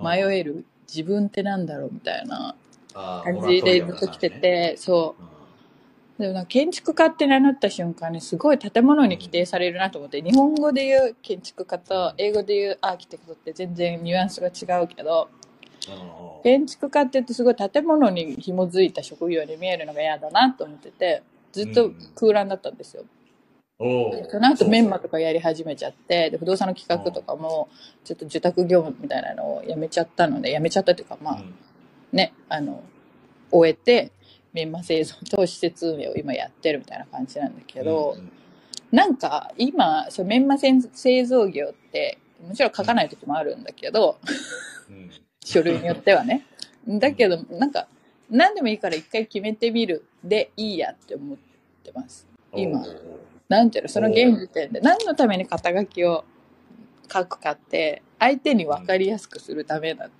[0.00, 2.54] 迷える、自分ってなんだろう、みたいな
[3.24, 5.14] 感じでずっと来てて、そ
[6.18, 6.22] う。
[6.22, 6.32] うん。
[6.32, 15.28] でも建築家って名乗った瞬間にすごい建物に規定されるなと思って、日本語で言う建築家と英語で言うアーキテクトって全然ニュアンスが違うけど、
[15.88, 16.42] うん。
[16.42, 23.02] 建築家って言ってすごい建物に紐づいた職業に見えるのが嫌だなと思ってて、ずっと空欄だったんですよ。
[23.02, 23.08] おう
[23.78, 27.68] その後メンマとかやり始めちゃって、で不動産の企画とかも、
[28.04, 31.54] ちょっと受託業務みたいなのをやめちゃったので、やめちゃったというか、まあうん。
[32.12, 32.82] ね、あの、
[33.50, 34.10] 終えて、
[34.52, 38.32] メンマ製造と施設運営を今やってるみたいな感じなんだけど、うん
[38.90, 44.18] なんか今、そうメンマ製製造業って、もちろん書かない時もあるんだけど、
[44.88, 45.10] うん。
[45.44, 46.46] 書類によってはね。
[46.86, 47.86] だけど、なんか、
[48.30, 51.36] 何でもいいから一回決めてみるでいいやって思っ
[51.84, 52.26] てます。
[52.54, 52.82] 今
[53.48, 56.24] なんていうの、その現時点で、何のために肩書きを
[57.10, 60.10] 書くかって、相手に分かりやすくするためだ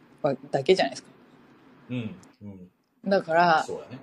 [0.51, 1.09] だけじゃないですか。
[1.91, 2.15] うん。
[2.43, 2.71] うん。
[3.07, 3.99] だから、そうだね。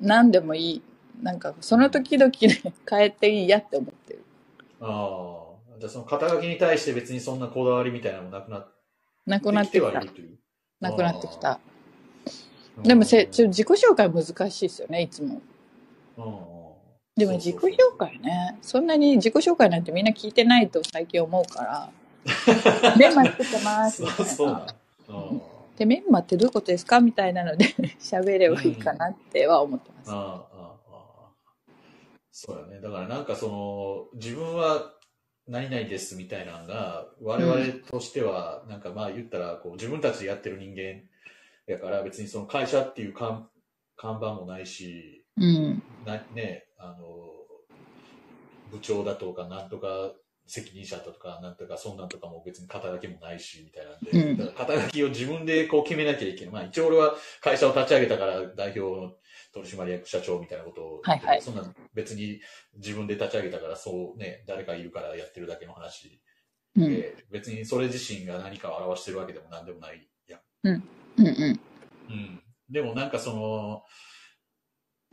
[0.00, 0.82] 何でもいい。
[1.22, 2.48] なんか、その時々で
[2.88, 4.24] 変えていいやって思ってる。
[4.80, 5.78] ああ。
[5.78, 8.72] じゃあその肩書きに対して別にそんなこだわりみたいなのもなくなって
[9.26, 10.00] なくなってきた。
[10.80, 11.60] なくなってきた。
[12.78, 12.82] うん。
[12.82, 15.40] でもせ、ちょ自己紹介難しいですよね、いつも。
[17.16, 21.90] うんでも自己紹介ね、そんなに自己紹介なんてみんな聞いてないと最近思うから、
[22.96, 24.66] メンマ作ってますみたいそうな。
[25.76, 27.66] で、メンマってどういうことですかみたいなので
[28.00, 30.10] 喋ればいいかなっては思ってます。
[30.10, 31.32] ああ、ああ、ああ。
[32.30, 32.80] そうだね。
[32.80, 34.94] だからなんかその、自分は
[35.46, 41.02] 何々ですみたいなのが、我々としては、なんかまあ言ったら、こう自分たちでやってる人間
[41.66, 43.50] やから、別にその会社っていう看
[43.96, 45.82] 看板もないし、うん。
[46.04, 46.98] なね、あの、
[48.70, 50.12] 部長だとかなんとか
[50.46, 56.52] 責任者だとか、なんとか、そんなんとかも別に肩書きもないし、みたいなんで、うんだから肩書きを自分でこう決めなきゃいけない。
[56.52, 59.14] まあ一応俺は会社を立ち上げたから代表
[59.52, 61.62] 取締役社長みたいなことをはいはいそんな
[61.94, 62.40] 別に
[62.76, 66.20] 自分で立ち上げたからそうね、誰かいるからやってるだけの話
[66.76, 66.90] うん。
[66.90, 70.40] で、別にそれ自身が何かを表してるわけでも何でもないやん。
[70.64, 70.82] うん
[71.18, 71.60] うん。
[72.08, 72.42] うん。
[72.68, 73.82] でもなんかその、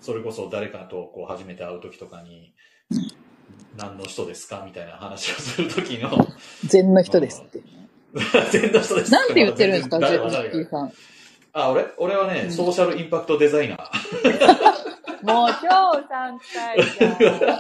[0.01, 2.53] それこそ誰かとこう初めて会う時とかに、
[3.77, 6.27] 何の人ですかみたいな話をする時の、
[6.65, 7.88] 禅の人ですっていうね。
[8.51, 10.93] 全の人ですなんて言ってるんですか、さん。
[11.53, 15.23] あ、俺俺はね、うんソーシャルインパクトデザイナー。
[15.23, 15.67] もう超
[16.07, 17.59] さ臭いじゃん。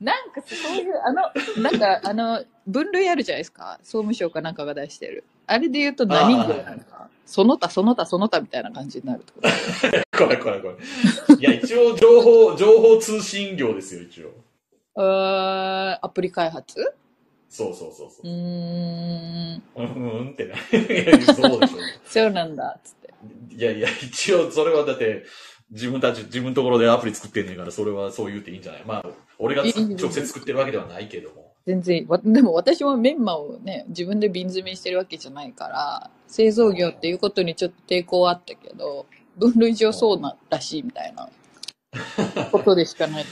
[0.00, 1.22] なんかそういう、あの、
[1.62, 3.78] なんかあの、分類あるじゃないですか？
[3.82, 5.24] 総務省かなんかが出してる。
[5.46, 7.08] あれで言うと何人なんか？
[7.26, 9.48] その他、その他、その他みたいな感じになるってこと
[10.18, 11.36] これこれこれ。
[11.36, 14.28] いや、一応情報、情報通信業ですよ、一応。
[14.96, 16.94] うーんアプリ開発？
[17.48, 18.28] そうそうそうそう。
[18.28, 18.28] う。
[18.28, 20.56] うん、うんってな。
[21.34, 21.78] そうでしょ。
[22.04, 23.14] そうなんだ、つって。
[23.54, 25.24] いやいや、一応それはだって、
[25.70, 28.82] 自分たち、自分のところでアプリ作ってんねんから、それはそう言っていいんじゃない？
[28.84, 29.04] まあ、
[29.38, 29.72] 俺が直
[30.10, 31.53] 接作ってるわけではないけども。
[31.66, 41.28] 全然、わ でも私もメンマをね、自分で瓶詰めしてるわけじゃないから、製造業っていうことにちょっと抵抗はあったけど、分類上そうならしいみたいな
[42.52, 43.24] ことでしかない。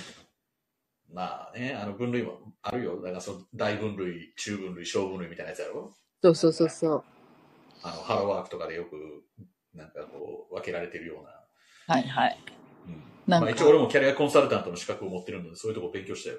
[1.12, 2.97] まあね、あの分類もあるよ。
[3.03, 5.92] だからその大分類、中分類、小分類みたいなやつやろ？
[6.23, 7.05] そうそうそうそう。
[7.83, 9.25] あの、ハローワークとかでよく、
[9.75, 11.95] なんかこう、分けられてるような。
[11.95, 12.38] はいはい。
[12.87, 13.03] うん。
[13.27, 16.38] まあ一応俺もキャリアコンサルタントの資格を持ってるので、そういうとこ勉強したよ。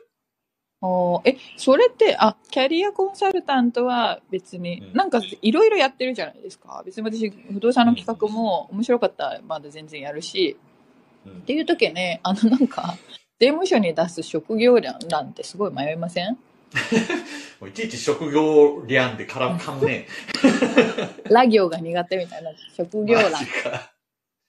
[0.85, 6.83] おーえ、それって、あ、キャリアコンサルタントは別に、うんなんかいろいろやってるじゃないですか。
[6.85, 10.57] 別に私、不動産の企画も面白かったらまだ全然やるし、
[11.25, 11.35] うんっ。
[11.45, 12.97] ていう時はね、あのなんか、
[13.39, 16.37] 税務署に出す職業欄なんてすごい迷いません？
[17.67, 20.07] いちいち職業リャンで絡かんね
[21.29, 23.05] ラ行が苦手みたいな職え。
[23.05, 23.31] 業欄。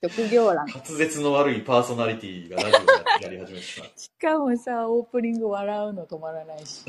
[0.09, 0.67] 職業欄。
[0.67, 2.77] 滑舌の悪いパーソナリティがラジオや
[3.21, 3.89] やり始めてしまう。
[3.95, 6.83] しかもさ、オープニング笑うの止まらないし。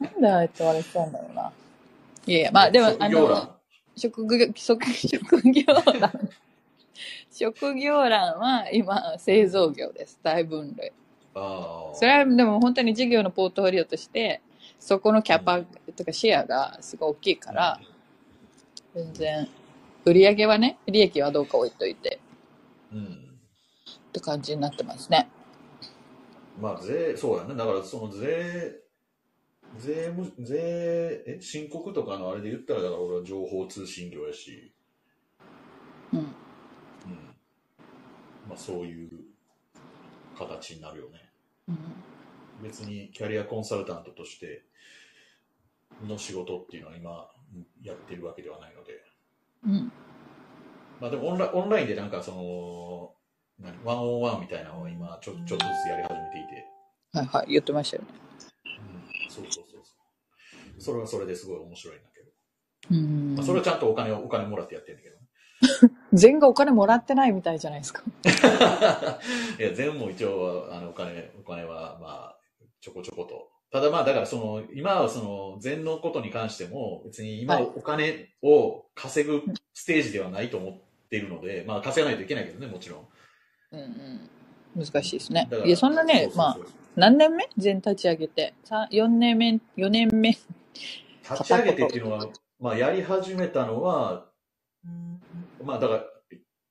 [0.00, 1.52] なんでああやって笑ってたんだろうな。
[2.26, 3.56] いやいや、まあでも、あ職業欄の、
[3.96, 5.64] 職業、職職業
[6.00, 6.30] 欄。
[7.30, 10.18] 職業欄は今、製造業です。
[10.22, 10.92] 大分類。
[11.34, 11.94] ああ。
[11.94, 14.40] それはでも本当に事業のポートフォリオとして、
[14.78, 15.60] そこのキャパ
[15.96, 17.80] とかシェアがすごい大きいから、
[18.94, 19.48] 全然、
[20.04, 22.18] 売り上げはね、利益はどうか置いといて、
[22.92, 23.04] うん。
[23.04, 25.28] って感じになってますね。
[26.60, 27.54] まあ、税、そうやね。
[27.54, 28.82] だから、その税、
[29.78, 34.74] 税務、税、え、申告とかのあれで言ったら、だから俺は情報通信業やし、
[36.12, 36.18] うん。
[36.18, 36.26] うん。
[38.48, 39.10] まあ、そういう
[40.38, 41.30] 形になるよね。
[41.68, 41.78] うん
[42.62, 44.62] 別にキャリアコンサルタントとして
[46.06, 47.28] の仕事っていうのは今
[47.82, 49.04] やってるわけではないので。
[49.64, 49.92] うん。
[51.02, 53.10] まあでもオンラインオンラインでなんかその、
[53.58, 56.64] 何ワンオンワンみたいなのを今ちょちょっとずつやり始めていて。
[57.12, 58.08] はいはい、言ってましたよね。
[58.66, 59.94] うん、そうそうそうそ
[60.78, 60.80] う。
[60.80, 62.30] それはそれですごい面白いんだけど。
[62.92, 65.92] うんまあ、それはちゃんとお金を、お金もらってやってるんだけどね。
[66.14, 68.04] 全がお金もらってないみたいじゃないですか。
[69.58, 72.38] いや、全部も一応は、あの、お金、お金は、まあ、
[72.80, 73.50] ちょこちょこと。
[73.72, 79.42] ただまあ、だからその、今はその、全のことに関しても、別に今はいお金を稼ぐ
[79.74, 80.80] ステージではないと思
[81.12, 83.06] っているので、まあ、稼がないといけないけどね、もちろん。
[83.72, 83.84] うんう
[84.80, 84.84] ん。
[84.84, 88.54] 難しいですねいや、そんなね、まあそう、そうそう何年目全立ち上げて？
[88.64, 90.30] さ4年目、4年目。
[90.30, 92.26] 立ち上げてっていうのは、
[92.58, 94.26] まあ、やり始めたのは、
[95.62, 96.04] まあ、だから、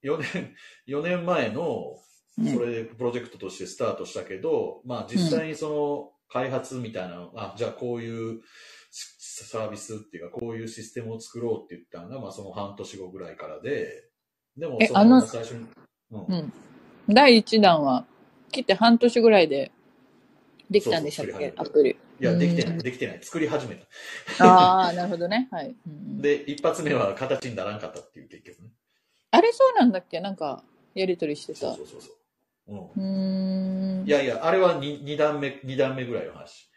[0.03, 0.55] 4年、
[0.87, 1.95] 4年前の、
[2.39, 8.41] うんそれでプロジェクトとしてスタートしたけど、まあ実際にその開発みたいなの、あ、じゃあこういう
[8.89, 14.10] ササービスっていうか、こういうシステムを作ろうって言ったのが、まあその半年後ぐらいからで、
[14.57, 15.65] でもあの最初に、
[16.11, 16.53] うんうん。
[17.09, 18.05] 第1弾は、
[18.51, 19.71] 来て半年ぐらいで
[20.69, 21.53] できたんでしたっけ？
[21.57, 21.91] アプリ。
[21.91, 23.19] いや、できてなうんい、できてない。
[23.21, 23.75] 作り始め
[24.37, 24.45] た。
[24.45, 25.47] ああ、なるほどね。
[25.51, 25.75] はい。
[26.19, 28.69] で、一発目は形にならんかったっていう結局ね。
[29.31, 30.19] あれそうなんだっけ？
[30.19, 31.59] なんか、やりとりしてた。
[31.59, 32.13] そうそうそうそう。
[32.67, 34.09] うんうーんい。
[34.09, 36.69] やいや、あれは 2, 二段目、二段目ぐらいの話。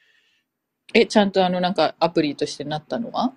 [0.95, 3.33] え、ちゃんとあの、なんか、アプリとしてなったのは？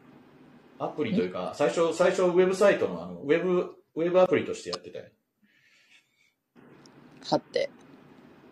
[0.79, 5.05] アプリというか、最初、最初ウェブサイトのあの、ウェブ、ウェブアプリとしてやってたよ。
[7.29, 7.69] はって。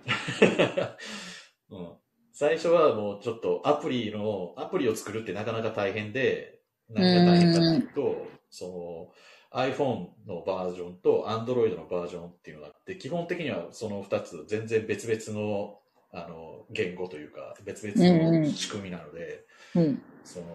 [1.70, 1.94] うん。
[2.34, 9.14] 最初はもうちょっとアプリの、アプリを作るってなかなか大変で、何が大変かというと、そ
[9.54, 15.80] の iPhone のバージョンと Android のバージョンっていうのがあって、基本的にはその2つ全然別々の
[16.12, 20.02] あの、言語というか、別々の仕組みなので、うん。
[20.24, 20.46] その、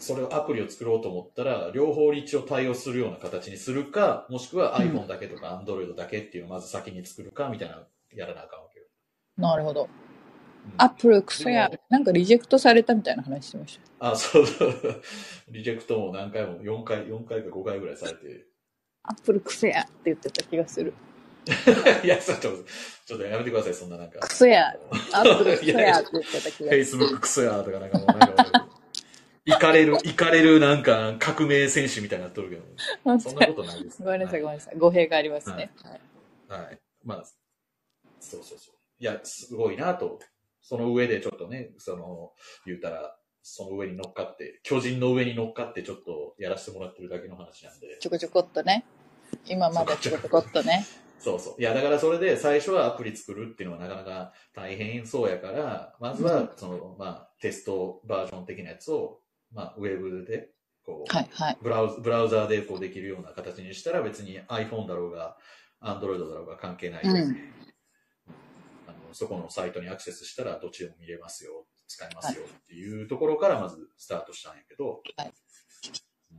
[0.00, 8.86] それをアプリを作ろうと思ったら、両方一応対応するような形にするか、もしくはうん iPhone だけとか Android だけっていうのをまず先に作るか、みたいな、やらなあかんわけよ。
[9.36, 9.84] なるほど。
[9.84, 9.88] うん
[10.78, 11.70] アップルクソや。
[11.88, 15.02] なんかリジェクトされたみたいな話してましあ、そうそう。
[15.50, 18.18] リジェクトも何回も、4回、4回か5回ぐらいされて。
[19.02, 19.10] た。
[19.10, 20.94] アップルクソやって言ってた気がする。
[22.04, 22.48] いや、ちょっと、
[23.06, 24.20] ちょっとやめてください、そんななんか。
[24.20, 24.68] クソや
[25.12, 27.06] アップルクソいややって言ってた気がする。
[27.10, 28.68] Facebook クソやとかなんかもうなんか、
[29.44, 32.62] 行かれる、行かれるなんか革命戦士みたいになっとるけど、
[33.04, 34.02] 本そんな当ことないです。
[34.02, 34.78] ごめんなさい、ごはめんなさい。
[34.78, 35.72] 語弊がありますね。
[35.82, 36.00] はい
[36.52, 36.78] はい。
[37.02, 37.24] まあ、
[38.20, 38.74] そうそうそう。
[38.98, 40.20] いや、すごいなと。
[40.60, 42.32] その上でちょっとね、その、
[42.66, 47.96] 言うたら、その上に乗っかって、巨人の上に乗っかってちょっとやらせてもらってるだけの話なんで。
[47.98, 48.84] ちょこちょこっとね。
[49.46, 50.86] 今まだちょこちょこっとね。
[51.18, 51.54] そうそう。
[51.60, 59.21] いや、だからそれで最初はアプリ作るっていうのはなかなか大変そうやから、まずは、その、まあ、テストバージョン的なやつを、
[59.52, 60.50] まあ、ウェブで、
[60.84, 61.58] こう、はいはい。
[61.62, 65.36] ブラウブラウザーでこうできるような形にしたら別に iPhone だろうが
[65.80, 67.36] Android だろうが関係ない、うん。
[68.88, 75.32] あのそこのサイトにアクセスしたらどっちでも見れますよ、使えますよっていうところからまずスタートしたんやけど、はい。
[76.32, 76.38] うん。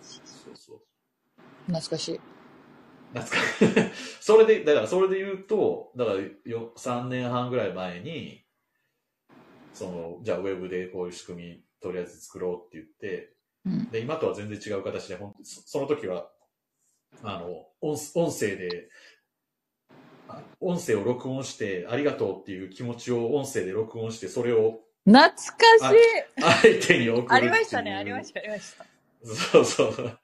[0.00, 0.80] そうそう。
[1.66, 2.20] 懐かしい。
[3.14, 8.44] 懐か それで、だからそれで言うと、だからよ3年半ぐらい前に、
[9.72, 13.34] その、じゃあウェブでこういう仕組みとりあえず作ろうって言って、
[13.66, 13.90] うん。
[13.90, 16.30] で、今とは全然違う形で、ほんそその時は、
[17.22, 18.88] あの、音音声で、
[20.26, 27.26] あ音声を録音して、ありがとうっていう気持ちを音声で録音して、それを懐かしい相手に送る。
[27.28, 28.86] ありましたね、ありました、ありました。
[29.52, 30.18] そうそう。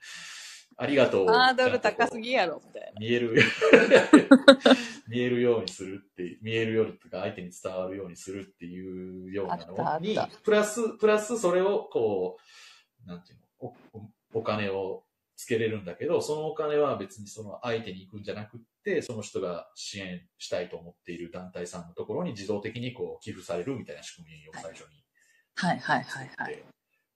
[0.80, 1.26] ありがとう。
[1.26, 2.98] ハードル高すぎやろ、みたいな。
[2.98, 3.36] 見える、
[5.08, 12.38] 見えるようにするって、見えるようにとか相手に伝わるようにするっていうようなのにプラス、プラスそれをこ
[13.04, 13.44] う、なんていうの、
[13.92, 15.04] おおお金を
[15.36, 25.04] つけれるんだけど、そのお金は別にその相手に行くんじゃなくって、その人が支援したいと思っている団体さんのところに自動的にこう寄付されるみたいな仕組みを最初に
[25.56, 26.62] はいはいはい作って、はい。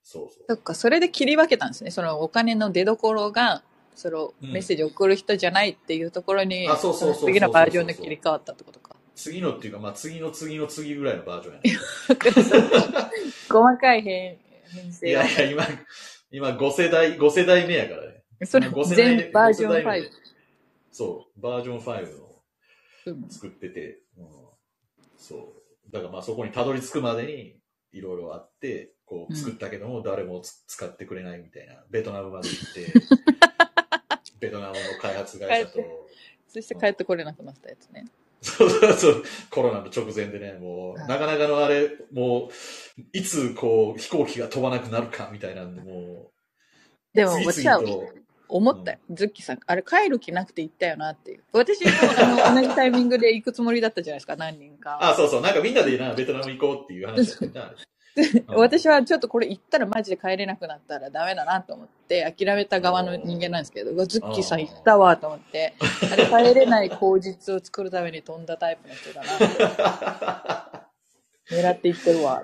[0.05, 0.45] そうそう。
[0.47, 1.89] そっか、それで切り分けたんですね。
[1.89, 3.63] そのお金の出所が、
[3.95, 8.95] そのうんメッセージを送る人じゃないっていうところに、あそうそうそうそうの次のバージョンで切り替わったってことか。
[9.15, 11.71] 次のっていうか、まあ次の次の次ぐらいのバージョンやね。
[13.49, 14.37] 細かい変
[14.73, 15.31] 変い性はや。
[15.31, 15.67] いや、今、
[16.29, 18.23] 今5世代、5世代目やからね。
[18.45, 20.11] それ5世代目全バージョン5世代目5で。
[20.91, 22.35] そう、バージョン5の
[23.07, 24.27] うん作ってて、うん、
[25.17, 25.35] そ
[25.87, 25.91] う。
[25.91, 27.57] だからまあそこにたどり着くまでに
[27.91, 29.37] いろいろあって、こううん。
[29.37, 32.93] 作ったけども誰もつ使ってくれないみたいな、ベトナムまで行って、
[34.39, 35.79] ベトナムの開発会社と、
[36.47, 38.05] そして帰ってこれなくなったやつね。
[38.41, 41.07] そうそうそう、コロナの直前でね、もう、はい。
[41.07, 42.49] なかなかのあれ、も
[42.97, 46.31] う、いつこう飛行機が飛ばなくなるかみたいなんで、もう、
[47.15, 47.81] でも次私は
[48.47, 48.99] 思ったよ。
[49.09, 51.43] ズッキーさん、あれ帰る気なくて行ったよなっていう。
[51.53, 51.91] 私も
[52.45, 54.99] あの同じタイミングで行くつもりだったじゃないですか、何人か。
[55.01, 57.73] あ、そうそう、なんかみんなでな、ベトナム行こうっていう話だった
[58.47, 65.73] 私はちょっとこれ行ったらマジで帰れなくなったらダメだなと思って諦めた側の人間なんですけど、うわズッキーさん行ったわと思って、
[66.11, 70.89] あれ帰れない口実を作るために飛んだタイプの人だな。
[71.51, 72.43] 狙って行ってるわ。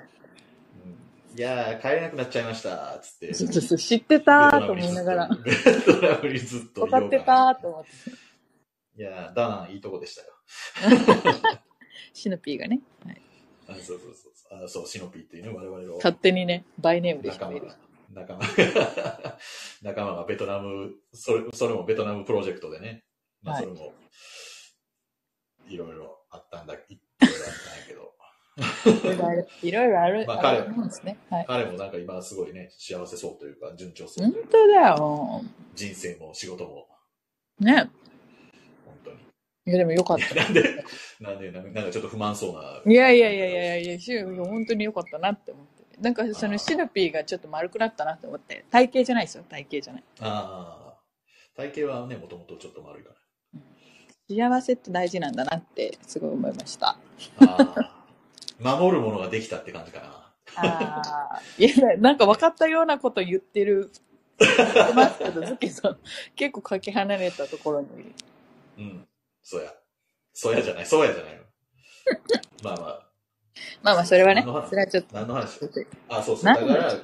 [1.34, 3.32] いやー、帰れなくなっちゃいました、つって。
[3.32, 6.82] そうそうそう知ってたーと思いながら、ベトナムにずっと。
[6.82, 9.00] 分かってたーと思って。
[9.00, 10.28] いやー、ダナンいいとこでしたよ。
[12.12, 13.22] シノピーがね、はい
[13.68, 14.32] あそうそうそうそう。
[14.52, 17.76] あそう、シノピーっていうね、我々の勝手にね、バイネームで仲間人いるが。、
[18.12, 19.38] 仲間が、
[19.82, 23.04] 仲間がベトナム、それ、それもベトナムプロジェクトでね、
[23.42, 23.94] まあはいそれも、
[25.68, 27.32] いろいろあったんだ、いろいろあっ
[27.64, 28.12] たんやけど、
[29.62, 30.26] いろいろある。
[30.26, 31.16] まあ彼あるんですね。
[31.30, 31.44] はい。
[31.46, 35.42] 彼もなんか今すごいね、幸せそうというか、順調そう本当だよ。
[35.74, 36.88] 人生も仕事も、
[37.60, 37.90] ね。
[39.64, 42.80] いや、でもよかっいや なんで、なんで、なんかちょっと不満そうな。
[42.84, 42.90] た。
[42.90, 45.82] いやいやいやいやいやいや、シュ本当によかったなって思って。
[46.00, 48.64] なんかそのシノピーがちょっと丸くなったなって思って。
[48.70, 50.04] 体型じゃないですよ、体型じゃない。
[50.20, 51.00] ああ、
[51.56, 53.16] 体型はね、もともとちょっと丸いから。
[54.28, 56.88] 幸せって大事なんだなってすごい思いました。
[56.88, 56.98] あ
[57.40, 58.04] あ、
[58.58, 60.22] 守るものができたって感じかな。
[60.56, 61.02] あ
[61.36, 61.42] あ。
[61.58, 63.90] いや、なんか分かったようなこと言ってる。
[64.42, 65.98] 言ってますけど、ズッキーさん、
[66.34, 67.86] 結構かけ離れたところに。
[68.78, 69.08] うん。
[69.42, 69.72] そうや。
[70.34, 71.42] そうやじゃない、そうやじゃないよ。
[72.64, 73.08] まあまあ、
[73.82, 75.14] まあまあ、それはねそれはちょっと。
[75.14, 75.60] 何の話？
[76.08, 76.44] あ、そうそう。
[76.44, 76.94] だから、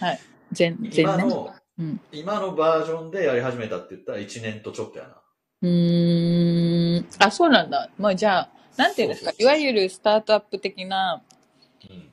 [0.00, 0.20] はい。
[0.52, 0.78] 全。
[0.92, 2.00] 今の、うん。
[2.12, 5.22] 今のバージョンでやり始めたって言ったら1年とちょっとやな。
[5.62, 7.08] うーん。
[7.18, 7.90] あ、そうなんだ。
[7.98, 9.32] まあじゃあ、なんていうんですか？
[9.38, 11.22] いわゆるスタートアップ的な
[11.90, 12.12] うん。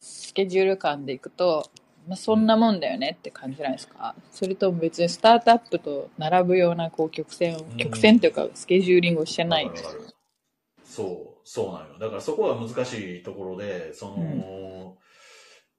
[0.00, 1.70] スケジュール感でいくと、
[2.06, 4.14] まあ、そんなもんだよねって感じないですか。
[4.30, 7.76] それとも別にスタートアップと並ぶようなこう曲線をうん。
[7.76, 9.70] 曲線というかスケジューリングをしてない。
[10.84, 11.98] そう、そうなのよ。
[11.98, 14.96] だからそこは難しいところで、その、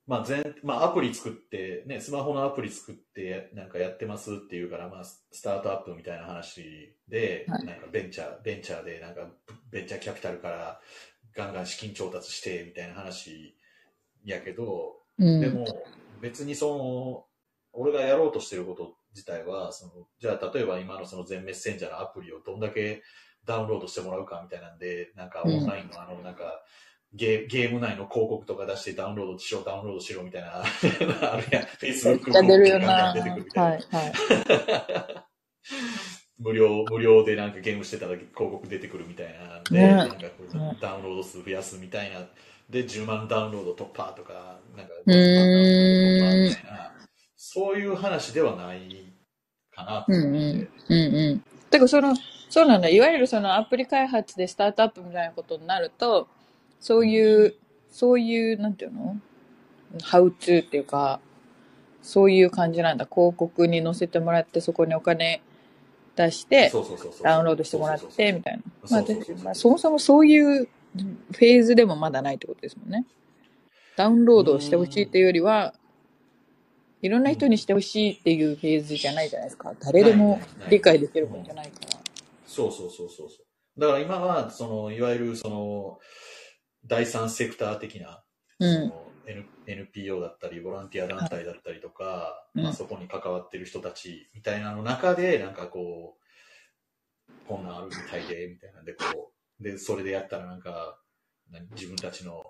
[0.08, 7.66] まあ全、まあアプリ作って、ね、スマホのアプリ作ってなんかやってますっていうから、まあスタートアップみたいな話で、はい。
[7.66, 9.28] なんかベンチャー、ベンチャーでなんか
[9.72, 10.80] ベンチャーキャピタルから
[11.36, 13.56] ガンガン資金調達してみたいな話
[14.24, 15.40] やけど、うん。
[15.42, 15.66] でも
[16.22, 17.26] 別にその、
[17.74, 23.04] 俺がやろうとしてること自体は、その、じゃあ例えば今のその全メッセンジャーのアプリをどんだけ
[23.46, 26.64] ダウンロードしてもらうかみたいなんで、なんかオンラインのあの、なんか、
[27.14, 30.64] ゲーゲーム内の広告とか出してダウンロードしろ、ダウンロードしろみたいな、
[31.32, 31.64] あるやん。
[31.64, 32.42] Facebook が
[33.14, 34.00] 出てくるみたいな。
[34.00, 34.14] はい。
[36.38, 40.18] 無料、無料でなんかゲームしてたら広告出てくるみたいなんで、ねなんか
[40.82, 42.28] ダウンロード数増やすみたいな。
[42.70, 46.92] で、10万ダウンロード突破とか、なんか、うーん50万ダウンロード突破みたいな、
[47.36, 49.14] そういう話ではない
[49.72, 50.70] かなとうん思って。
[50.90, 51.08] うん。
[51.08, 51.44] うんうん。
[51.70, 52.16] てかその、
[52.50, 52.90] そうなんだ。
[52.90, 56.28] いわゆるそのアプリ開発でスタートアップみたいなことになると、
[56.80, 57.56] そういう、
[57.92, 59.18] そういう、なんていうの？
[60.04, 61.20] ハウツーっていうか、
[62.02, 63.06] そういう感じなんだ。
[63.06, 65.42] 広告に載せてもらって、そこにお金
[66.16, 66.72] 出して、
[67.24, 68.64] ダウンロードしてもらって、みたいな。
[69.44, 73.06] まあそもそもそういうフェーズでもまだないってことですもんね。
[73.96, 75.74] ダウンロードをしてほしいっていうよりは、
[77.02, 79.74] いろんな人にしてほしいっていうフェーズじゃないじゃないですか。
[79.80, 82.00] 誰でも理解できるもんじゃないから。
[82.46, 83.36] そうそうそうそうそ
[83.78, 83.80] う。
[83.80, 86.00] だから今は、その、いわゆるその、
[86.86, 88.24] 第三セクター的な、
[88.60, 88.94] うん
[89.28, 101.00] N NPO だったり、ボランティア団体だったりとか、うんまあ、そこに関わってる人たちみたいなの中で、なんかこう、こんなんあるみたいで、みたいなんで、こう、で、それでやったらなんか、
[101.52, 102.44] 何自分たちの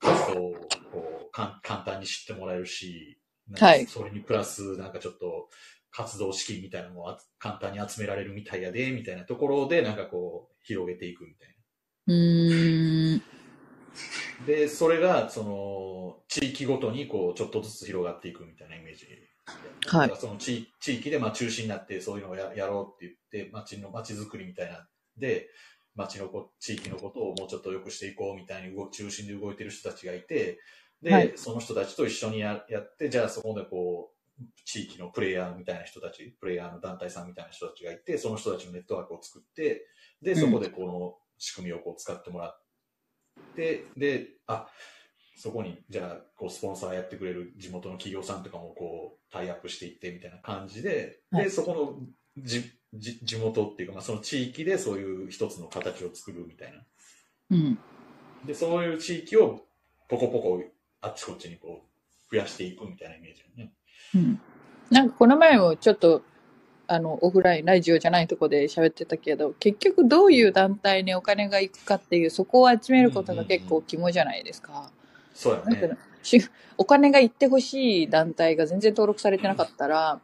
[0.00, 0.54] 活動を
[0.92, 3.18] こうかん簡単に知ってもらえるし、
[3.58, 5.48] はいそれにプラス、なんかちょっと、
[5.90, 11.48] 活動資金みたいなのもあ簡単に集められるみたいやで、みたいなところで、なんかこう、広げていくみたい
[12.08, 12.14] な。
[12.14, 13.22] うーん。
[14.44, 19.06] で、それが、その、地域ごとに、こう、ちょっとずつ広がっていくみたいなイメージ。
[19.86, 24.88] はいその地地域で、まあ、中心になって、そういうのをややろうって言って、町の、町づくりみたいな。
[25.16, 25.48] で、
[25.94, 30.60] 町のこ、地域のことをもうちょっと良くしていこうみたいに動、中心で動いてる人たちがいて、
[31.02, 31.32] で、はい。
[31.36, 34.14] その人たちと一緒にややって、じゃあそこでこう、
[34.64, 39.86] 地域のプレイヤーみたいな人たち、プレイヤーの団体さんみたいな人たちがいて、その人たちのネットワークを作って、
[40.22, 40.40] で、うん。
[40.40, 42.62] そこでこの仕組みをこう使ってもらっ
[43.54, 44.68] て、で、あ、
[45.36, 51.44] そこに、じゃあ、こう、スポンサーやってくれる地元の企業さんとかも、こう、タイアップしていってみたいな感じで、はい。
[51.44, 56.78] で、そこのじじ地元っていうか、まあ、その地域でそういう一つの形を作るみたいな。
[57.50, 57.78] うん。
[58.46, 59.62] で、そういう地域を、
[60.08, 60.62] ポコポコ、
[61.00, 61.82] あっちこっちにこ
[62.30, 63.72] う、増やしていくみたいなイメージだよね。
[64.14, 64.40] うん。
[64.90, 66.22] なんかこの前もちょっと、
[66.86, 74.90] あの、オフライン、ラジオじゃないとこで喋ってたけど、結局どういう団体にお金が行くかっていう、そこを集めることが結構肝じゃないですか。
[75.32, 75.98] そうやね
[76.76, 80.20] お金が行ってほしい団体が全然登録されてなかったら、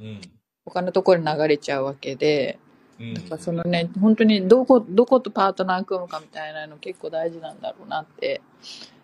[0.00, 0.20] うん。
[0.64, 2.58] 他のところに流れちゃうわけで、
[3.00, 8.40] うんだからそのね、本当にどこ、どことパートナー組むかみたいなの結構大事なんだろうなって、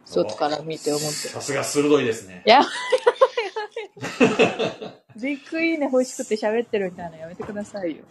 [0.05, 2.51] 外から見て思ってさすが鋭いですねい。
[2.51, 2.61] や、
[5.21, 8.05] ビッグいいね欲しくて喋ってるみたいなのやめてくださいよ。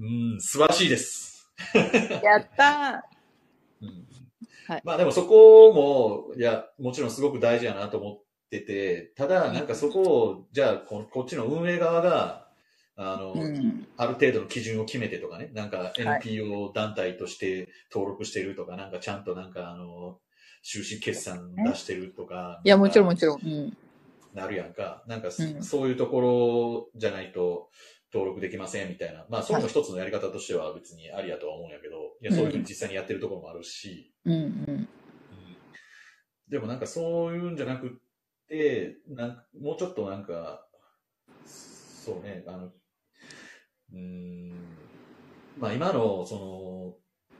[0.00, 1.50] うん、素晴らしいです。
[2.22, 3.08] やった
[3.80, 4.06] うん
[4.66, 12.48] はいまあでもそこも、いや、もちろんすごく大事やなと思ってて、ただ、なんかそこを、じゃあこ、こっちの運営側が、
[12.96, 13.86] あの、ーうん。
[13.96, 20.18] ある程度の基準を決めてとかね、なんかはい NPO 団体として登録してるとか、なんかちゃんとなんかあの、
[20.62, 22.60] 収支決算出してるとか。
[22.64, 23.16] いや、もちろんもん。
[23.16, 23.40] ちろん。
[23.42, 23.76] うん。
[24.34, 25.04] なるやんか。
[25.06, 27.68] なんかそ,、うんそういうところじゃないと
[28.12, 29.26] 登録できませんみたいな。
[29.28, 34.44] まあ、それも一つのやり方としては別にありやとは思うんやけど、いや、そういうふうに実際にやってるところもあるし、うんうん。
[34.68, 34.88] うん
[36.48, 38.00] でもなんかそういうんじゃなく
[39.08, 40.66] なんかもうちょっとなんか、
[41.44, 44.76] そうね、あの、うーん、
[45.58, 46.94] まあ今のその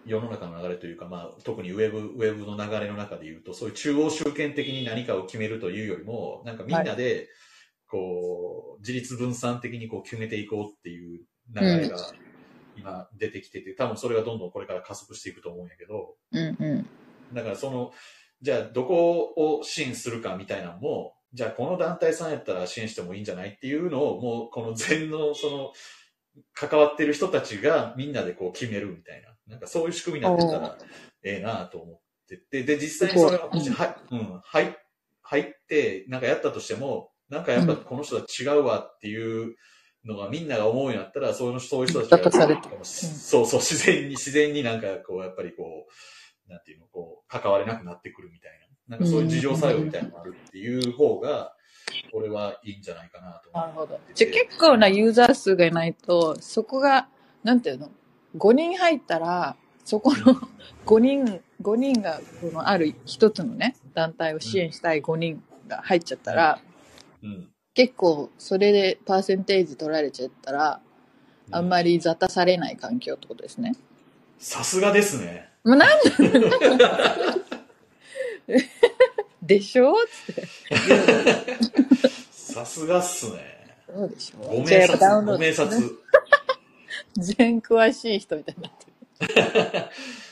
[0.05, 7.29] 世の中の流れというか、まあ特にウェブ、ウェブの流れの中で言うと、そういう中央集権的に何かを決めるというよりも、なんかみんなで、
[7.87, 11.21] こう、自立分散的にこう決めていこうっていう
[11.55, 11.97] 流れが
[12.77, 16.75] 今出てきてて、多分それがどんどんこれから加速していくと思うんやけど、うんう
[17.33, 17.35] ん。
[17.35, 17.93] だからその、
[18.41, 25.73] じゃあどこを支援するかみたいなのも、じゃあこの団体さんやったら支援してもいいんじゃないっていうのを、もうこの前のその、
[26.55, 30.79] 関わってる人たちがみんなでこう決めるみたいな、なんかそういう仕組みになってたら
[31.25, 34.77] ええなと思ってて、で、実際にそれがもし、は、うん、入
[35.23, 39.57] 入って、なんかやったとしても、なんかやっぱこの人は違うわっていう
[40.05, 42.19] のがみんなが思うようになったら、そういうそういう人たちが、
[42.85, 45.93] そうそう、自然に、自然になんかこう、やっぱりこう、
[46.49, 48.53] なんていうの、こう、関われなくなってくるみたい
[48.89, 48.97] な。
[48.97, 51.55] なんかそういう事情作用みたいなのがあるっていう方が、
[52.13, 53.77] 俺はいいんじゃないかなと思ってて。
[53.77, 54.01] なるほど。
[54.15, 57.09] じゃあ結構なユーザー数がいないと、そこが、
[57.45, 57.91] なんていうの
[58.37, 60.35] ?5 人入ったら、そこの
[60.87, 66.61] 5人、5人が、このある一つのね、団体を支援したい5人が入っちゃったら、
[67.23, 67.49] うん。
[67.75, 70.81] 結構それでパーセンテージ取られちゃったら、
[71.51, 73.75] あんまり雑多されない環境ってことですね。
[74.39, 75.49] さすがですね。
[75.69, 75.99] もうなん
[79.43, 79.95] でしょ？
[80.27, 80.47] つって。
[82.31, 83.77] さすがっすね。
[83.87, 85.99] そうでしょご名察っぱダウン、ロご名ードですね察。
[87.19, 88.93] 全詳しい人みたいになってる。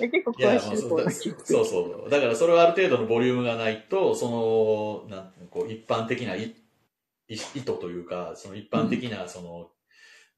[0.00, 2.10] え 結構詳まあそうだしい方だそうそう。
[2.10, 6.44] だからそれはある程度のボリュームがないと、その、なんこう、一般的ない
[7.28, 9.70] い意図というか、その一般的な、その、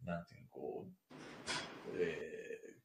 [0.05, 2.38] なんていうの、こう、えー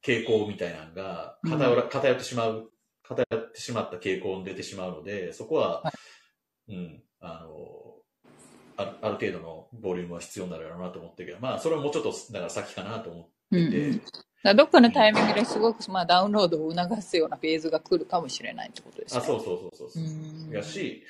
[0.06, 2.72] 傾向みたいなのが偏ら、偏ってしまう、
[3.04, 5.94] 偏ってしまった傾向に出てしまうので、そこは、は
[6.68, 8.04] うん、あの、
[8.76, 14.02] あるある程度のボリュームは必要になるやろうなと思ってるけど、まあ、それはもうちょっと、だから先かなと思ってて、うん
[14.46, 14.58] うん。
[14.58, 19.26] どっかのタイミングですごく、まあ、ダウンロードを促すようなフェーズが来るかもしれないってことですあ、ね。
[19.26, 20.04] そうそうそうそうそう。
[20.04, 20.52] うん。
[20.52, 21.04] やし、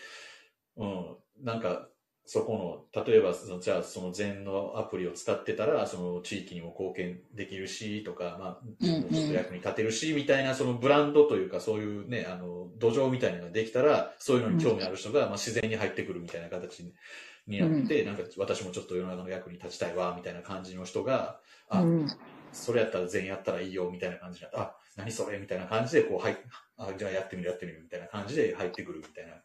[0.78, 1.88] うん、なんか、
[2.26, 16.94] そこの、例えば、そのじゃあ、その禅のアプリを使ってたら、その地域にも貢献できるし、とか、まあ、役に立てるし、みたいな、そのブランドというか、そういうね、あの、土壌みたいなのができたら、そういうのに興味ある人が、まあ、自然に入ってくるみたいな形に
[17.46, 22.08] になって、なんか、私もちょっと世の中の役に立ちたいわ、みたいな感じの人が、あ、うん。
[22.54, 26.38] それやったら全員やったらいいよ、みたいな感じで、あ、何それみたいな感じで、こう、はい、
[26.78, 29.42] あ、じゃあやってみる、やってみる、みたいな感じで入ってくるみたいな、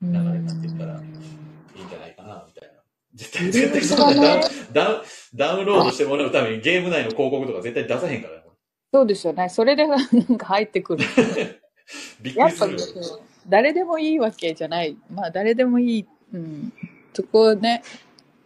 [0.00, 1.93] 流れになっていったらいいんじゃないかな、みたいな。
[3.14, 4.42] 絶対、絶対そんなダウン
[4.72, 5.02] ダウン、
[5.34, 8.44] ダウンロードしてもらうためにゲーム内の広告とか絶対出さへんから
[8.94, 9.48] そうですよね。
[9.48, 11.04] それで なんか入ってくる。
[11.36, 11.60] れ
[12.22, 13.20] びっくりするよ。
[13.48, 14.96] 誰でもいいわけじゃない。
[15.10, 16.06] まあ誰でもいい。
[16.32, 16.72] うん。
[17.12, 17.82] そこをね、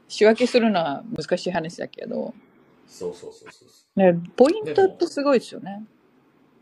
[0.08, 2.32] 仕分けするのは難しい話だけど、
[2.86, 4.00] そうそうそうそう。
[4.00, 5.84] ね、ポイントってすごいですよね。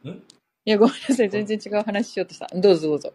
[0.04, 0.08] ん？
[0.08, 1.30] いや、ごめんなさい。
[1.30, 2.48] 全然違う話しようとした。
[2.52, 3.12] どうぞどうぞ。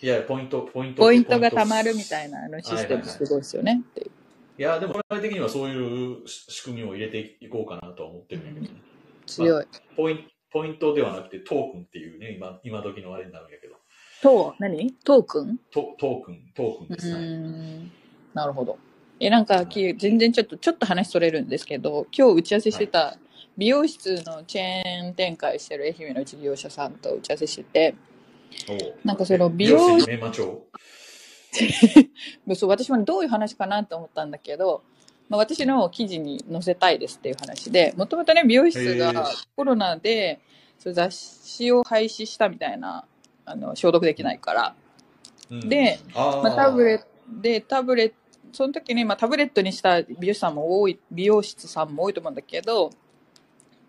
[0.00, 1.02] いや、ポイント、ポイント。
[1.02, 3.82] ポイントが貯まるみたいなあのシステムはいはいはいすごいですよね。
[3.90, 4.10] っていう
[4.56, 8.80] いや、でも、本来的にはそういう仕組みを入れていこうかなとは思ってるんやけどね。
[9.26, 9.66] 強い。
[9.96, 13.74] ポインポイントではなくてトークンっていうね、今、今時のあれになるんやけど。
[14.22, 14.92] トー、何？
[15.04, 15.58] トークン？
[15.72, 17.90] トトークン、トークンうですね。
[18.32, 18.78] なるほど。
[19.18, 23.18] え、なんか、き全然ちょっと、ちょっと話それるんですけど、今日打ち合わせしてた
[23.56, 27.94] 美容室のチェーン展開してる愛媛の事業者さんと打ち合わせしてて、
[29.04, 30.66] なんかそのえ美容美容師メンマ帳？
[32.54, 34.82] そう私もどういう話かなと思ったんだけど、
[35.28, 39.46] まあ、私の記事に載せたいですっていう話で、もともとね、美容室へがー。
[39.56, 40.40] コロナで
[40.78, 43.04] そう雑誌を廃止したみたいな、
[43.44, 44.74] あの、消毒できないから。
[45.50, 45.68] うん。
[45.68, 47.06] で、まあ、タブレット
[47.40, 48.14] で、タブレット、
[48.52, 52.90] その時に、まあ、タブレットにした美容師さんも多い、美容室さんも多いと思うんだけど、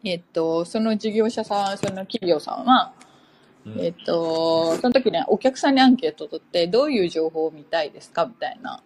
[0.04, 3.05] えっと、その事業者さん、その企業さんは、うん
[3.80, 8.84] えっと、その時ね、お客さんにアンケートを取って、どういう情報を見たいですかみたいな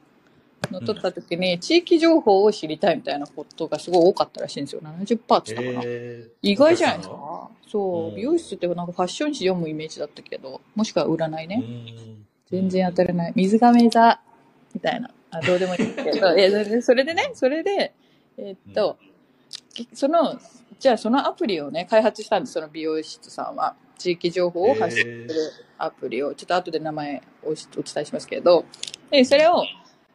[0.72, 4.82] のを取った時に、地域情報を知りたいみたいなことがすごい多かったらしいんですよ。
[4.82, 4.96] 70%
[5.40, 5.82] って言ったかな。
[5.86, 11.64] えー意外じゃないですかそうう、ん美容室ってなんかファッション誌読むイメージだったけど、もしくは占いね。
[11.64, 13.34] うん全然当たらない。
[13.36, 14.20] 水亀座、
[14.74, 15.12] みたいな。
[15.32, 17.94] あ、どうでもいいんですけど、 いや、それでそれでね、それで、
[18.38, 18.98] えーっと、
[19.94, 20.40] その、
[20.80, 23.76] じゃあそのアプリをね、開発したんです、その美容室さんは。
[24.00, 27.58] 地域情報を発信するアプリを、ちょっと後で名前をお伝
[27.98, 28.66] えしますけど、
[29.12, 29.64] で、それを、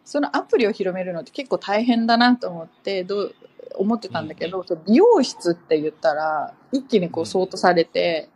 [0.05, 3.35] そのアプリを広めるのって結構大変だなと思って、どう、
[3.77, 8.29] 思ってたんだけど、その美容室って言ったら、一気にこう、相当されて、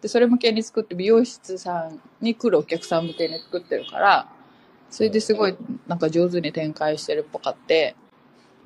[0.00, 4.28] で、それ向けに作って、美容室さんに来るお客さん向けに作ってるから、
[4.90, 7.96] それですごい、なんか上手に展開してるっぽかって、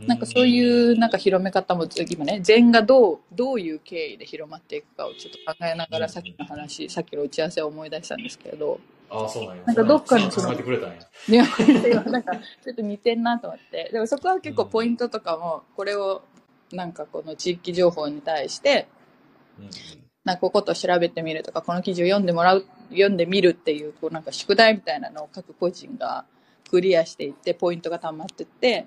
[0.06, 8.78] なんかそういうなんか広め方も今ね、禅がどう、どういう経緯で広まっていくかをちょっと考えながらさっきの話、さっきの打ち合わせを思い出したんですけど、
[9.10, 9.62] ああ、そうなんや。
[9.64, 11.44] なんかどっかにその考えてくれたんや。
[12.04, 16.22] なんかちょっと似てんなと思って、でもそこは結構ポイントとかも、これを
[16.72, 18.86] なんかこの地域情報に対して、
[19.58, 19.70] うんうん。
[20.24, 26.26] なんかこことを調べてみるとか、この記事を読んでもらう、読んでみるっていう、こうなんか宿題みたいなのを各個人が
[26.70, 28.86] クリアしていって、ポイントが溜まってって、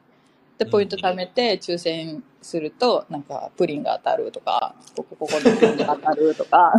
[0.58, 6.74] で、ポイント貯めて抽選すると、なんかプリンが当たるとか、ここここのプリンが当たるとか、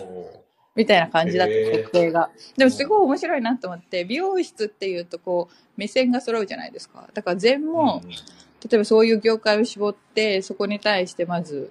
[0.00, 0.44] お
[0.76, 2.30] みたいな感じだった、設定が。
[2.56, 7.08] でもすごい面白いなと思って、美容室っていうとこう、目線が揃うじゃないですか。
[7.12, 11.70] だから全ーも、例えばそういう業界を絞って、そこに対してまず、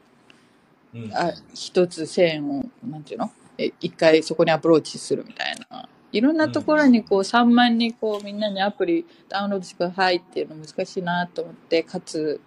[0.93, 3.31] うんうんあ一つ線を、なんていうの？
[3.57, 5.89] え一回そこにアプローチするみたいな。
[6.13, 12.39] いろんなところにこう3万にこうみんなにアプリダウンロードしてくださいっていうの難しいなと思って、かつ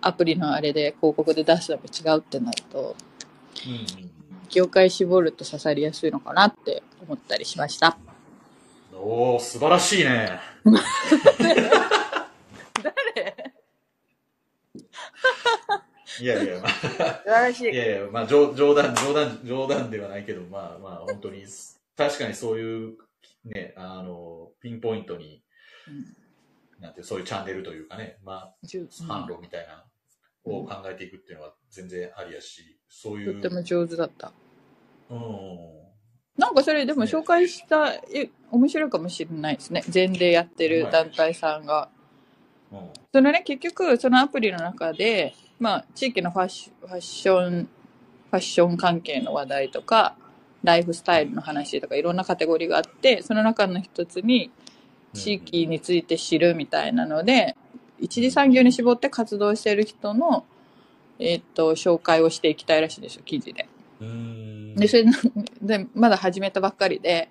[0.00, 2.94] アプリのあれで広告で出すのも違うってなると、
[4.50, 7.96] 業界絞ると刺さりやすいのかなって思ったりしました。
[8.00, 8.06] うん
[8.98, 10.40] おー、素晴らしいね。
[12.82, 13.54] 誰？
[16.18, 17.64] いやいや、まあ、素晴らしい。
[17.66, 21.44] やいや、まあ、冗冗談、冗談、冗談ではないけど、まあまあ、本当に、
[21.96, 22.96] 確かにそういう、
[23.44, 25.42] ね、あの、ピンポイントに、
[26.80, 29.84] なんていう、そういうチャンネルというかね、まあ、販路みたいな、
[30.44, 33.32] を考えていくっていうのは全然ありやし、そういう。
[33.34, 34.32] とっても上手だった。
[35.10, 35.18] うん。
[36.36, 39.82] なんかそれでも紹介した、え、面白いかもしれないですね。
[39.88, 41.88] 全でやってる団体さんが。
[42.70, 42.90] うん。
[43.12, 46.48] そのね、結局、そのアプリの中で、まあ、地域のファッ
[47.00, 47.68] ション、
[48.30, 50.16] ファッション関係の話題とか、
[50.66, 54.50] ライフスタイルの話とか、いろんなカテゴリーがあって、その中の一つに、
[55.14, 57.56] 地域について知るみたいなので、
[58.00, 60.44] 一次産業に絞って活動している人の、
[61.20, 63.68] えっと、紹介をしていきたいらしいんですよ、記事で。
[64.00, 64.74] うん。
[64.74, 65.04] で、それ
[65.62, 67.28] で、まだ始めたばっかりで、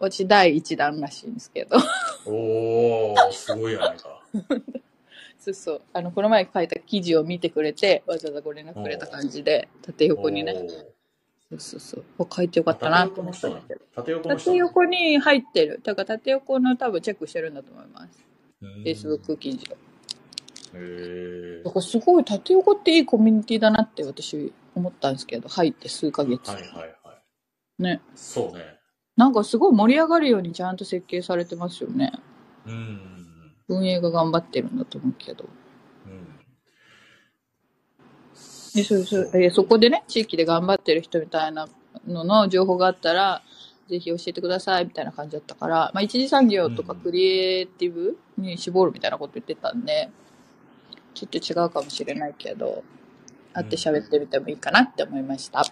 [0.00, 1.76] 私第一弾らしいんですけど、
[2.24, 4.22] おー、すごいやないか。
[5.38, 5.82] そうそう。
[5.92, 10.54] あの、この前書いた記事を見てくれて、わざわざご連絡くれた感じで、縦横にね。
[11.50, 12.04] そうそうそう。
[12.18, 13.80] お書いてよかったなと思ったんだけど。
[13.94, 15.80] 縦横横に入ってる。
[15.82, 18.24] だから縦横の多分チェックしてるんだと思います。
[18.60, 19.76] うん Facebook 記事を。
[20.74, 26.50] へだからすごい縦横っていいコミュニティだなって私思ったんですけど、入って数ヶ月。
[26.50, 26.72] ーはいはい
[27.02, 27.14] は
[27.78, 27.82] い。
[27.82, 28.02] ね。
[28.14, 28.78] そうね。
[29.16, 32.12] なんかすごい盛り上がるようにちゃんと設計されてますよね。
[32.66, 33.54] うん。
[33.68, 35.46] 運営が頑張ってるんだと思うけど。
[36.06, 36.28] うん。
[38.78, 41.68] でそうそうえーそこでね、地域で頑張ってる人みたいな
[42.06, 43.42] のの情報があったら、
[43.88, 50.10] ぜひ教えてくださいみたいな感じだったから、まあ、一次産業とかうんクリエイティブに絞るみたいなこと言ってたんで、
[51.14, 52.84] ちょっと違うかもしれないけど、
[53.54, 55.64] 会って喋ってみてもいいかなって思いました。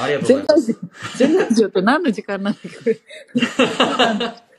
[0.00, 0.78] ありがとうございます。
[1.16, 2.68] 全ラジオって何の時間なんだっけ？
[2.68, 2.94] これ。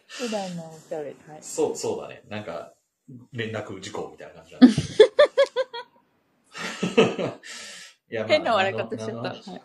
[0.07, 1.15] 普段のおしゃべり。
[1.27, 1.37] はい。
[1.41, 2.23] そう、そうだね。
[2.29, 2.73] なんか、
[3.31, 4.73] 連絡事項みたいな感じだね。
[8.11, 9.29] いやまあ変な笑い方しちゃった。
[9.29, 9.61] はい。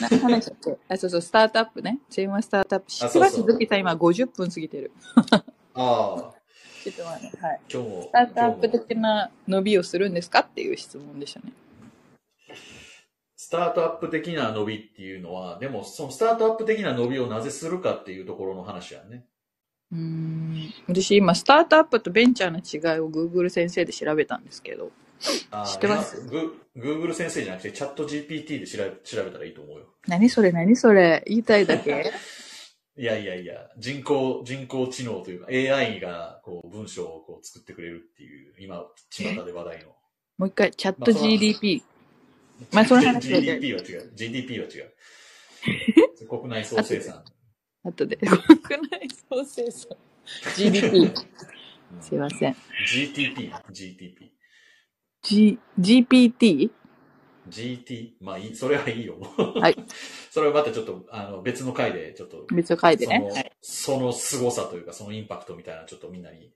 [0.00, 2.00] 何話したっけあ、そうそう、スタートアップね。
[2.08, 2.90] チェーンはスタートアップ。
[2.90, 4.92] 知ってますズッキーさん今50分過ぎてる。
[5.74, 6.34] ああ、
[6.82, 7.60] ちょっと待って、はい。
[7.70, 8.02] 今日も。
[8.02, 11.52] スタートアップ的な伸びをするんですかっていう質問でしたね。
[13.36, 19.26] スタートアップ的な伸びっていうのは、でもそのスタートアップ的な伸びをなぜするかっていうところの話やね。
[19.92, 20.72] うーん。
[20.88, 24.90] 私今、スタートアップとベンチャーの違いを Google 先生で調べたんですけど。
[25.50, 26.18] あー知ってます？
[26.20, 29.86] 今グ ?Google 先生じゃなくてチャット GPT で調べ調べたらいいと思うよ。
[30.06, 30.52] 何それ？
[30.52, 31.22] 何それ？
[31.26, 32.12] 言いたいだけ？
[32.96, 39.86] いやいやいや、人工、人工知能というか AI がこう文章をこう作ってくれるっていう、今、巷で話題の。
[40.38, 41.82] もう一回、チャット GDP。
[42.72, 44.12] まあその話は GDP は違う。
[44.14, 44.92] GDP は違う。
[46.28, 47.24] 国内総生産。
[47.82, 48.16] 後で。
[48.16, 48.30] 国
[48.88, 49.96] 内総生産。
[50.56, 51.10] GDP。
[52.00, 52.56] すいません。
[52.88, 54.30] GTP、GTP。
[55.24, 56.70] G、GPT?
[57.48, 59.16] GT、まあいい、それはいいよ。
[59.60, 59.76] はい。
[60.30, 63.18] それはまたちょっと、あの、別の回で、ちょっと、別の回でその、。
[63.20, 63.52] ねはい。
[63.60, 66.52] その凄さというか、そのインパクトみたいな、ちょっとみんなに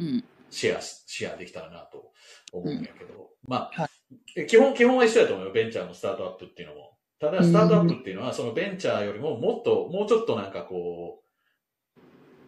[0.00, 0.24] うん。
[0.50, 2.12] シェアし、シェアできたらなと
[2.52, 3.90] 思うんやけど、まあ、は
[4.36, 6.96] え基本、基本は一緒だと思うよ、ベンチャーのスタートアップっていうのも。
[7.20, 12.00] ただ、スタートアップっていうのは、そのベンチャーよりももっと、もうちょっとなんかこう、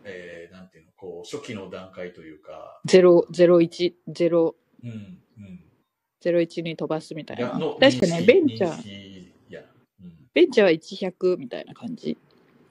[0.05, 5.22] えー、なんていうの、こう、初期の段階というか、0、01、0、うん、うん。
[6.23, 7.59] 01に飛ばすみたいな。
[7.59, 9.33] の確かね、ベンチャ認ー。
[10.35, 12.17] ベンチャーは1、100みたいな感じ。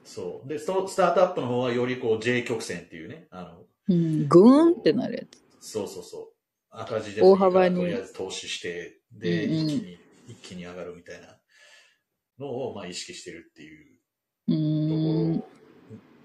[0.04, 0.48] そう。
[0.48, 4.28] で、スタートアップの方はよりこう J 曲線っていうね、あの、うん。
[4.28, 5.70] グーンってなるやつ。
[5.72, 6.32] そうそうそう。
[6.70, 11.38] 赤字で大幅にとりあえず投資して、で、うんうん一気に、一気に上がるみたいな
[12.40, 13.98] のを、まあ意識してるっていう
[14.48, 15.46] うと。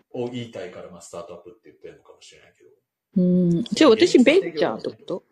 [0.10, 2.70] ころを言いたいから、まあスタートアップって言ってるのかもしれないけど。
[3.18, 3.22] う
[3.60, 3.64] ん。
[3.64, 5.24] じゃあ私ベンチャーってこと？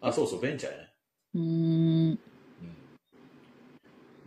[0.00, 0.88] あ、そうそう、ベンチャーやね。
[1.36, 2.08] うーん。
[2.08, 2.18] うん。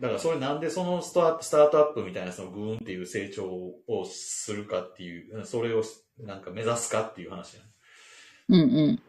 [0.00, 5.82] だからそれなんでそのスタースタートアップみたいなそのグーンっていう成長をするかっていう、それを
[6.20, 7.66] なんか目指すかっていう話やね。
[8.48, 9.02] うんうん。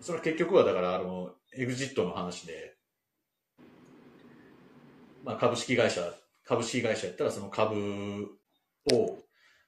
[0.00, 2.76] それは結局はだから、あの、エグジットの話で、
[5.24, 6.02] まあ、株式会社、
[6.44, 8.38] 株式会社やったらその株
[8.92, 9.18] を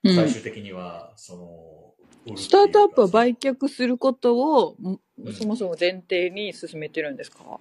[0.04, 0.14] うん。
[0.14, 1.95] 最終的には、その、
[2.36, 7.58] スタートアップは売却することを、んうんそもそも前提に進めてるんですか？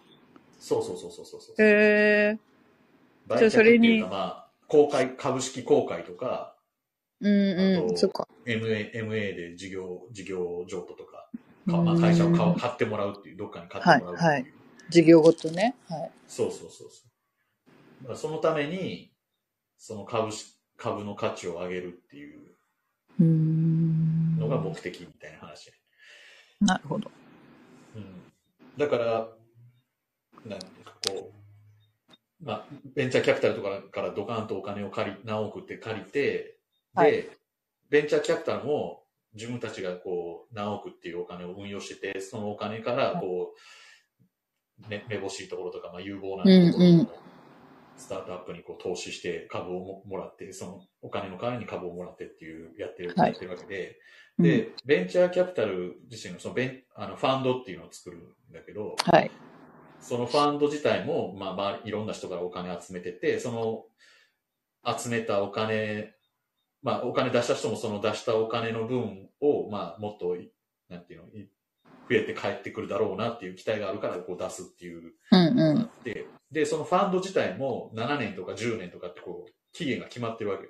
[0.59, 1.55] そうそうそうそうそうそう。
[1.59, 2.39] へえ。
[3.28, 6.55] 売却じゃあそれにまあ、公開、株式公開とか、
[7.22, 7.97] うんうん。
[7.97, 8.28] そっか。
[8.45, 11.30] MA, MA で事業、事業譲渡とか、
[11.66, 14.28] まあ、会社を買買ってもらうっていう、どっかに買ってもらうっていう。
[14.28, 14.51] はいはい
[14.88, 15.76] 事業ごとね。
[15.89, 16.11] はい。
[16.28, 16.89] そうそうそう
[18.05, 18.16] そう。
[18.16, 19.11] そのために、
[19.80, 22.39] その株式、株の価値を上げるっていう
[23.20, 23.74] うーん。
[24.45, 25.71] のが目的みたいな話。
[26.61, 27.11] なるほど。
[27.95, 28.31] うん。
[28.77, 29.27] だから、
[30.45, 30.65] なんか
[31.07, 32.65] こう、まあ、
[32.95, 36.59] ベンチャーキャピタルとかからドカンとお金を借り、何億って借りて、
[36.93, 37.29] はいで、
[37.89, 43.53] ベンチャーキャピタルも自分たちがこう、何億っていうお金を運用してて、そのお金からこ
[44.87, 47.07] う、ね、めぼしいところとか、まあ、有望なところうんうんの
[47.97, 53.99] スタートアップにこう投資して株をももらって、そのお金の代わりに株をもらってっていうやってる、ってるわけで、
[54.39, 58.21] うんで、ベンチャーキャピタル自身のそのベンあのファンドっていうのを作るん
[58.53, 59.31] だけど、はい。
[60.01, 63.85] そのファンド自体も、まあまあ、いろんな人からお金集めてて、その
[64.93, 66.13] 集めたお金、
[66.83, 70.51] まあお金出した人もその出したお金の分を、まあもっとい、
[70.89, 71.47] なんていうの、い
[72.07, 75.89] 増えて帰ってくるだろうなっていう期待があるからこう出すっていううんうん。
[76.56, 80.70] で、そのファンド自体も7年とか10年とかってこう、期限が決まってるわけよ。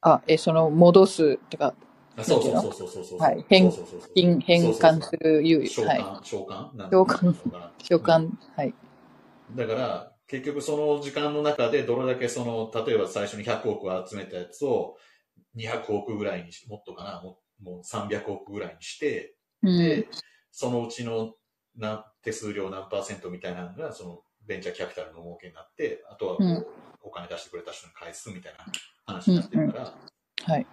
[0.00, 1.72] あ、え、その、戻すとか、
[2.16, 3.18] あそうそうそうそうそうそう。
[3.20, 5.58] はい変そうそうそうそう変変換する猶予。
[5.86, 6.04] はい。
[6.24, 7.34] 召喚、召喚？
[7.78, 8.30] 召喚。
[8.56, 8.74] はい。
[9.54, 14.96] だから、結局その時間の中でどれだけその、例えば最初に100億集めたやつを
[15.54, 20.08] 200億ぐらいにし、もっとかな、もうもう300億ぐらいにして、うんで、
[20.50, 21.34] そのうちの
[21.76, 26.66] な手数料何パーセントみたいなのが、そのベンチャーキャピタルの儲けになって、あとはこう、うん。
[27.00, 28.64] お金出してくれた人に返すみたいな
[29.06, 29.94] 話になってるから、
[30.44, 30.66] はい。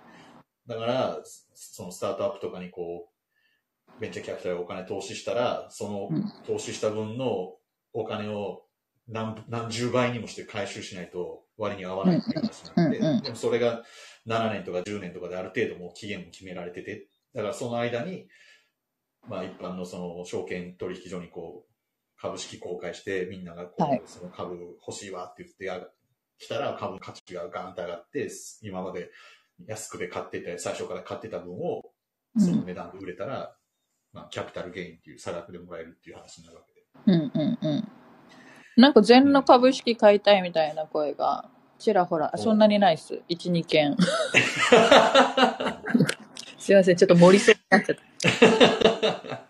[0.66, 1.20] だから、
[1.54, 3.10] そのスタートアップとかにこ
[3.98, 6.32] う、ベンチャーキャピタルがお金投資したら、そのうん。
[6.48, 7.54] 投資した分の
[7.94, 8.64] お金を
[9.08, 13.84] 何何十倍にもして回収しないと割に合わないっていう話になって、うんうんでもそれが
[14.28, 18.28] 7年とか10年とかである程度もう期限も決められてて、だからその間に、
[19.28, 21.75] まあ一般のその証券取引所にこう、
[22.26, 23.70] 株式公開してみんなが
[24.06, 24.56] その株
[24.86, 25.80] 欲しいわって言ってや
[26.40, 28.30] 来たら株の価値がガーンと上がって、
[28.62, 29.10] 今まで
[29.68, 31.92] 安くで買ってて、最初から買ってた分を、
[32.38, 33.56] その値段で売れたら、
[34.12, 36.82] まあ、キャピタルゲインっていう差額でもらえるっていう話になるわけで。
[37.06, 37.88] うんうんうん。
[38.78, 41.50] なんか全の株式買いたいみたいな声が、
[41.80, 43.22] ちらほら、おそんなにないっす。
[43.30, 43.96] 1、2件。
[46.60, 49.46] すいません、ちょっと盛りそうになっちゃった。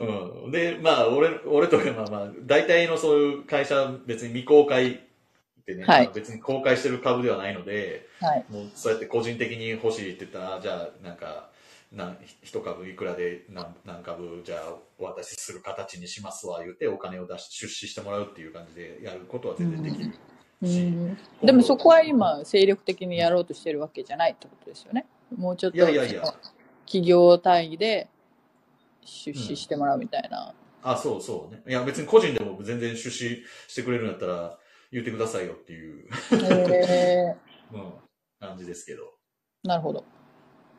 [0.00, 6.04] うん、で、まあ、俺、俺とか、まあまあ、大体のそういう会社、別に未公開ってね、はい。
[6.06, 8.44] まあ別に公開してる株ではないので、はい。
[8.48, 11.50] もうそうやって個人的に欲しいって言ったら、じゃあ、なんか、
[11.92, 20.14] なん一株いくらで何何株じゃあお渡しする形にしますわ言ってお金を出して出資してもらうっていう感じでやることは全然できる
[20.62, 21.18] うし、ん。
[21.42, 25.06] でもそこは今、精力的にやろうとしてるわけじゃないってことですよね。
[25.36, 26.22] もうちょっと、いやいやいや。
[26.86, 28.08] 企業単位で
[29.04, 30.54] 出資してもらうみたいな。
[30.82, 31.62] あ、そうそうね。
[31.66, 34.58] いや別に個人でも全然出資してくれるんだったら
[34.90, 37.36] 言ってくださいよっていう、へ
[37.72, 37.92] うん、
[38.40, 39.02] 感じですけど。
[39.64, 40.04] ー、なるほど。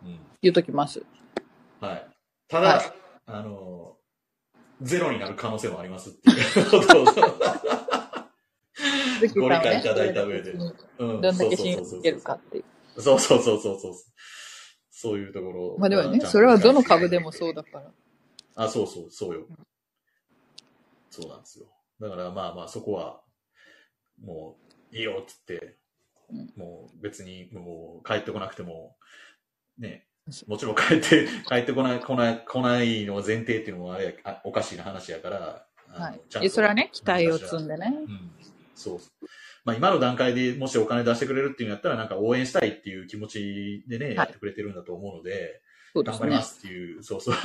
[0.04, 1.04] うん言うときます。
[1.80, 2.08] はい。
[2.48, 2.94] ただ、はい
[3.28, 3.96] あの、
[4.82, 7.06] ゼロになる可能性もありますっていうことを
[9.36, 10.52] ご理解いただいた上で。
[10.52, 12.64] うんどんだけ信用できるかってい
[12.96, 13.02] う。
[13.02, 13.94] そうそうそうそうそう。
[14.90, 15.76] そういうところ。
[15.78, 17.92] まあでもね、それはどの株でもそうだから。
[18.56, 19.48] あ、そうそう、そうよ。
[21.10, 21.66] そうなんですよ。
[22.00, 23.22] だからまあまあそこは、
[24.22, 24.58] も
[24.92, 25.78] う、いいよっつって、
[26.30, 28.96] うんもう別にもう帰ってこなくても、
[29.78, 30.06] ね、
[30.48, 36.50] もちろん帰って、 帰ってこない、来ない、来ないのが前提っていうのもあれやあおかしいな話やから、はいちゃん。
[36.50, 37.94] それはね、期待を積んでね。
[37.94, 38.32] うん、
[38.76, 39.00] そう。
[39.66, 45.62] まあ今の段階でもしお金出してくれるっていうんやったらなんか応援したいっていう気持ちでね、やってくれてるんだと思うので、
[45.94, 46.42] そうですね頑張りま。
[46.44, 47.36] すっていう、そうそう。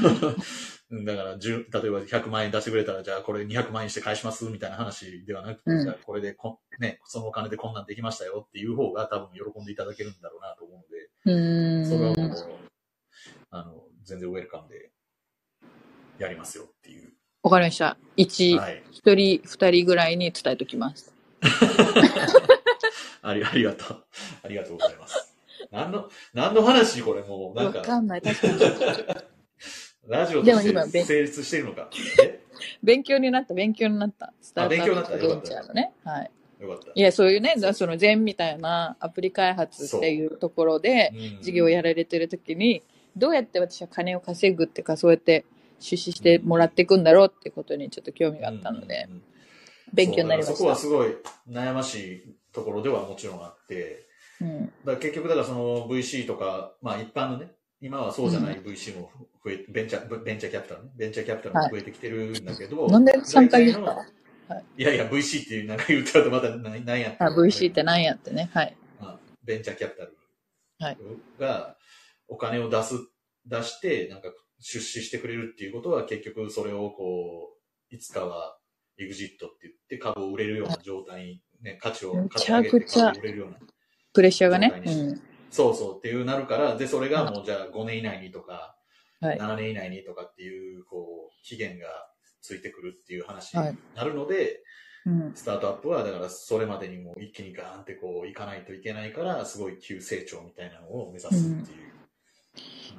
[0.91, 11.11] う んだから、10例えば100万円出してくれたら、じゃあこれ200万円して返しますみたいな話ではなくて、うんじゃあこれでこ、ね、そのお金でこんなんできましたよっていう方が多分喜んでいただけるんだろうなと思うので、
[11.89, 12.35] それはもうん。、
[13.51, 14.93] あの、全然ウェルカムで
[16.19, 17.13] やりますよっていう。
[17.43, 17.97] わかりました。
[18.17, 18.83] 1、はい。
[18.91, 21.13] 一人、二人ぐらいに伝えときます。
[23.23, 24.05] ありありがとう。
[24.45, 25.26] ありがとうございます。
[25.77, 28.23] 何の、何の話これもう、なんか、わかんない。
[28.23, 28.55] 確かに。
[30.09, 31.91] ラジオとして成立してるのか。
[32.23, 32.41] え
[32.83, 34.33] 勉強になった、勉強になった。
[34.41, 35.93] スタートア勉強になったップベンチャーのね。
[36.05, 36.31] はい。
[36.61, 36.93] よかった。
[36.95, 42.83] いや、そういうね、だその禅みたいなアプリ開発っていうところで、うん事業をやられてる時に、
[43.17, 45.45] どうやって私は金を稼ぐっていうか、そうやって
[45.81, 49.09] 出資してもらっていくんだろうっていうことにちょっと興味があったので
[49.93, 50.57] 勉強になりました。
[50.57, 51.17] そこはすごい
[51.49, 54.06] 悩ましいところではもちろんあって、
[54.41, 54.73] うん。
[54.85, 59.11] だ結局だからその VC とか、まあ一般のね、今はそうじゃない VC も
[59.45, 63.95] 増え、ベンチャー、ベンチャーキャピタルね、ベンチャーキャピタルも増えてきてるんだけど、なんで3回言った？
[63.95, 64.03] の
[64.79, 68.51] いやいや、VC っていうなんか言ったらまた何何やってあ、VC って何やってね。
[68.55, 68.77] はい。
[69.01, 70.17] まあベンチャーキャピタル
[70.79, 70.99] はい
[71.39, 71.77] が
[72.29, 72.95] お金を出す、
[73.47, 74.29] 出して、なんか
[74.61, 77.51] 出資してくれるっていうことは結局それをこ
[77.91, 78.57] う、いつかは
[78.99, 83.59] エグジットって言って株を売れるような状態に、ね、価値をめ価値を上げて株を売れるような。
[84.17, 85.21] プレッシャーがねうん。
[85.51, 88.75] そうそうっていうなるから、で、それがもうじゃあ5年以内にとか、
[89.21, 91.87] はい7年以内にとかっていう、こう、期限が
[92.41, 94.63] ついてくるっていう話はいになるので、
[95.05, 95.33] うん。
[95.35, 101.77] スタートアップは、だからそれまでにもう一気にガーンってこう、いかないといけないから、すごい急成長みたいなのを目指すっていう話。
[101.77, 101.86] いや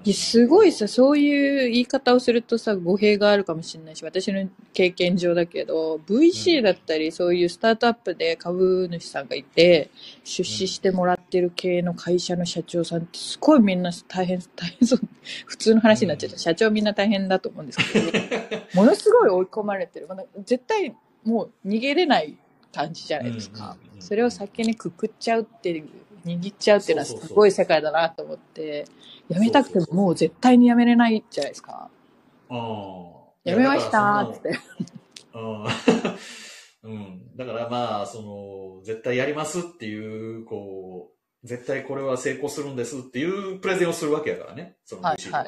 [0.06, 9.90] すごいさ、そういう言い方をするとさ、語弊があるかもしれないし、私の経験上だけど、VC だったり、そういうスタートアップで株主さんがいて、
[10.24, 15.00] 出資してもらってる系の会社の社長さんって、すごいみんな大変、大変そう、
[15.46, 16.36] 普通の話になっちゃった。
[16.36, 16.40] うん。
[16.40, 18.12] 社長みんな大変だと思うんですけど、
[18.76, 20.08] ものすごい追い込まれてる。
[20.08, 20.96] まあ絶対
[21.26, 22.38] もう逃げれない
[22.74, 23.76] 感じじゃないですか。
[24.00, 25.90] それを先にくくっちゃうっていう、
[26.26, 27.28] 握っちゃうっていうのはそうそうそう。
[27.30, 28.86] すごい世界だなと思って、
[29.30, 31.90] やめたくてももう絶対にやめれないじゃないですか。
[32.50, 33.14] あ
[33.44, 34.60] やめましたーって。
[35.34, 35.66] うん。
[36.84, 37.36] うん。
[37.36, 41.12] だからまあ、その、絶対やりますっていう、こ
[41.44, 44.78] う、絶対これは成功するんですっていうプレゼンをするわけやからね。
[44.86, 45.46] そのはいはい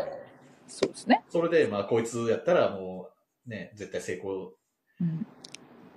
[0.67, 1.23] そうですね。
[1.29, 3.09] それで、まあ、こいつやったらも
[3.47, 4.53] う、ね、絶対成功、
[5.01, 5.25] うん。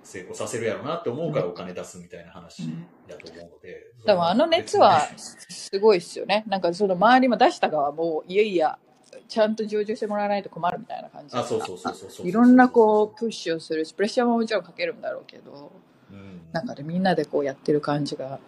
[0.03, 3.91] 成功させるやろうなって思うからお金出すみたいな話うんだと思うので。
[4.05, 6.43] でもあの熱はすごいですよね。
[6.47, 8.77] なんかその周りも出した側も、いやいや、
[9.27, 12.27] ちゃんと上場してもらわないと困るみたいな感じあ、そうそうそうそうそう。
[12.27, 15.71] いろんなこう、プッシュをするし、プレッシャーももちろんかけるんだろうけど、
[16.11, 16.41] うん。
[16.51, 18.39] なんかでみんなでこうやってる感じが。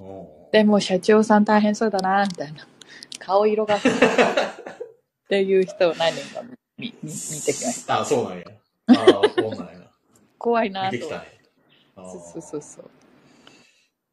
[0.00, 2.66] うんでも社長さん大変そうだな、みたいな。
[3.18, 3.76] 顔色が。
[3.76, 3.80] っ
[5.28, 8.00] ていう人を何人か見見見てきました。
[8.00, 8.44] あ、そうなんや。
[8.86, 8.96] ああ、
[9.36, 9.85] そうなんや。
[10.38, 11.40] 怖いなと見てきたね。
[11.96, 12.90] そうそうそうそう。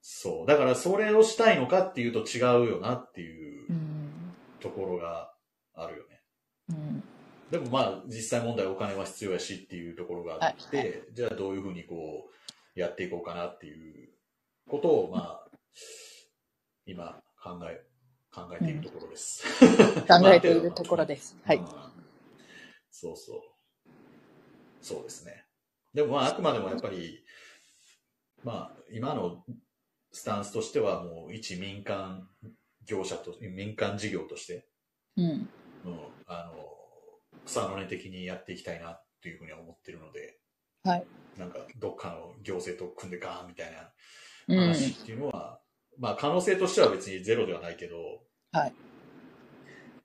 [0.02, 0.48] そう。
[0.48, 4.34] だからそれをしたいのかっていうと違うよなっていううん。
[4.60, 5.34] ところが
[5.76, 6.22] あるよね。
[6.70, 7.04] うん。
[7.52, 11.96] でもまあ実際問題お金は必要やしっていうところがあって、はいじゃあどういうふうにこ
[12.76, 14.10] うやっていこうかなっていう
[14.68, 15.48] ことをまあ
[16.86, 17.86] 今考え、
[18.34, 19.44] 考えているところです。
[20.08, 21.38] 考えているところです。
[21.44, 21.66] はいうん。
[22.90, 23.42] そうそう。
[24.82, 25.43] そうですね。
[25.94, 27.24] でもまあ、あくまでもやっぱり、
[28.44, 29.44] まあ、今の
[30.12, 32.28] スタンスとしては、もう一民間
[32.86, 34.68] 業者と、民間事業として、
[35.18, 35.26] うん。
[35.26, 35.48] うん、
[36.28, 36.66] あの、
[37.46, 40.40] 草の根的にやっていきたいなっていうふうには思ってるので、
[40.84, 41.06] はい。
[41.38, 43.92] なんか、どっかの行政と組んでガーンみたいな
[44.48, 44.60] うん。
[44.70, 45.60] 話っていうのは、
[45.98, 47.98] まあ、可能性としては別にゼロではないけど、
[48.52, 48.74] はい。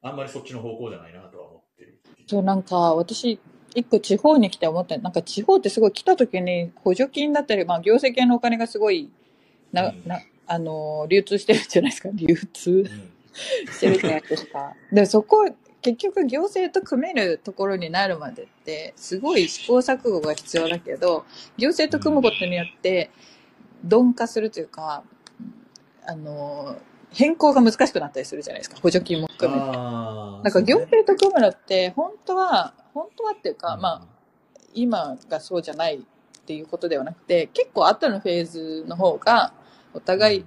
[0.02, 2.00] あんまりそっちの方向じゃないなとは思ってる。
[2.26, 3.40] そう、なんか、私、
[3.74, 9.10] 一個地方に来て思ったなんか地方ってすごい来た時に補助金だったり、まあ、行政系のお金がすごい、
[9.72, 12.08] な、うんな、あのー、流通してるじゃないですか。
[12.12, 14.74] 流通うんしてるじゃないですか。
[14.92, 15.50] で、そこ、
[15.80, 21.24] 結局行政と組めるところになるまでって、すごい試行錯誤が必要だけど、
[21.56, 23.10] 行政と組むことによって、
[23.84, 25.04] 鈍化するというか、
[26.04, 26.78] あのー、
[27.10, 28.76] 変更が難しくなったりするじゃないですか。
[28.80, 29.66] 補助金も含めて。
[29.66, 34.06] なんか行政と組むのって、本当は、本当はっていうか、うんまあ、
[34.74, 36.00] 今がそうじゃないっ
[36.44, 39.52] ていうことではなくて、結構後のフェーズの方が、
[39.94, 40.44] お互いうん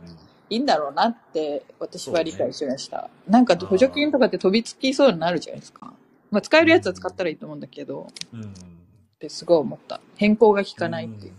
[0.51, 3.09] いいんだろうなって、私は理解しました。
[3.25, 5.93] なんか補助金とかって飛びつきそうになるじゃないですか。
[6.29, 8.43] まあ、使えるやつは使ったらいいと思うんだけど、うんっ
[9.17, 10.01] てすごい思った。
[10.17, 11.33] 変更が効かないっていう。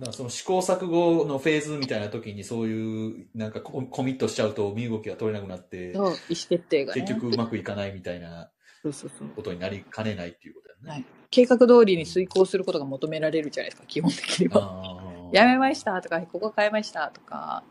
[0.00, 7.02] だからその試行錯誤のフェーズみたいな時にそういうなんかココミットしちゃうと身動きが取れなくなってそう、意思決定がね。
[7.02, 8.48] 結局うまくいかないみたいな
[8.82, 9.28] そうそうそう。
[9.28, 10.90] ことになりかねないっていうことだよね。
[10.90, 15.00] はい計画通りに遂行することが求められるじゃないですか、基本的には。
[15.32, 17.62] やめましたとか、ここ変えましたとか、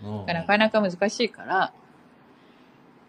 [0.00, 1.72] うんなかなか難しいから、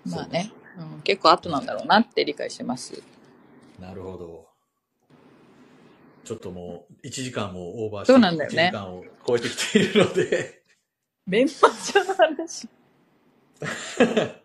[0.05, 3.03] まあね、うん、結構後なんだろうなって理解してます。
[3.79, 4.50] なるほど。
[6.23, 8.63] ちょっともう1時間もオーバーしてそうなんだよね。
[8.63, 10.63] 1時間を超えてきているので。
[11.25, 12.67] メンマーの話。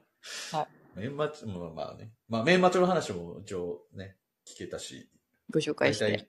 [0.94, 2.12] メンマチョ、まあまあね。
[2.28, 4.16] まあ、メンマチョの話も一応ね、
[4.46, 5.10] 聞けたし、
[5.50, 6.28] ご紹介して。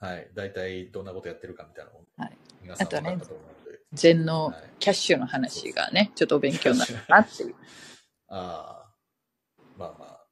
[0.00, 2.36] はい、大体どんなことやってるかみたいなのも、はい。
[2.62, 3.46] 皆さんあとね分かったと思う
[4.24, 7.54] のキャッシュの話がね、ちょっとお勉強になるなっていう。
[8.28, 8.94] ああ、
[9.76, 10.26] まあまあ、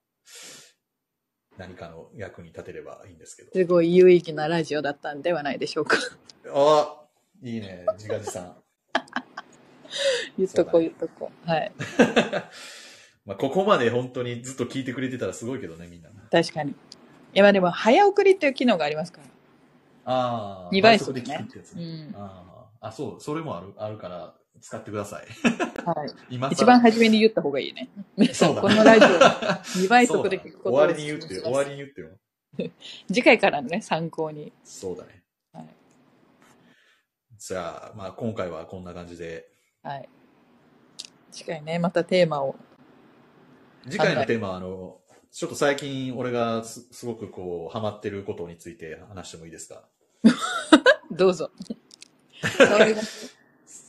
[1.59, 3.51] 何かの役に立てればいいんですけど。
[3.53, 5.99] すごい有意義なラジオだったんではないでしょうか。
[6.55, 7.03] あ
[7.43, 8.57] いいね、自画自賛。
[10.39, 11.51] 言っとこう言っとこう。
[11.51, 11.73] はい。
[13.27, 16.11] まあ、ここまで本当にずっと聞いてくれてたらすごいけどね、みんな。
[16.31, 16.75] 確かに。
[17.35, 19.25] 今でも早送りっていう機能がありますから。
[20.05, 20.69] ああ。
[20.73, 21.85] 二倍速で聞くってやつね。
[21.85, 22.89] うんああ。
[22.89, 25.27] あ、そう、それもある、あるから、使ってください。
[25.85, 26.11] はい。
[26.31, 27.89] 今更一番初めに言った方がいいね。
[28.17, 32.09] 皆さん、 このラジオ、2倍速で聞くこと終わりに言ってよ、終わりに言ってよ。
[33.09, 34.53] 次回からのね、参考に。
[34.65, 35.23] そうだね。
[35.53, 35.67] はい。
[37.39, 39.49] じゃあ、まあ今回はこんな感じで、
[39.83, 40.09] はい。
[41.31, 42.57] 次回ね、またテーマを。
[43.85, 45.01] 次回のテーマは、あの、
[45.31, 49.85] ちょっと最近俺がすすごくこう、ハマってることについて話してもいいですか？
[51.11, 51.51] どうぞ。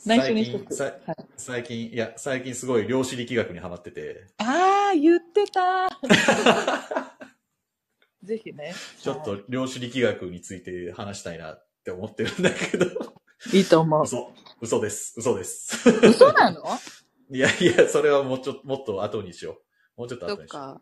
[0.02, 0.74] それが内緒にしとく。
[0.74, 5.90] 最近い、最近、いや、最近すごい量子力学にハマってて、ああ、言ってた。
[8.24, 8.74] ぜひね。
[8.98, 12.86] ちょっと量子力学について話したいなって思ってるんだけど、
[13.52, 14.02] いいと思う。
[14.04, 15.88] 嘘、嘘です、嘘です。
[15.88, 16.64] 嘘なの？
[17.32, 19.60] いやいや、それはもうちょっと、もっと後にしよ
[19.96, 20.00] う。
[20.00, 20.80] もうちょっと後にしよそっか。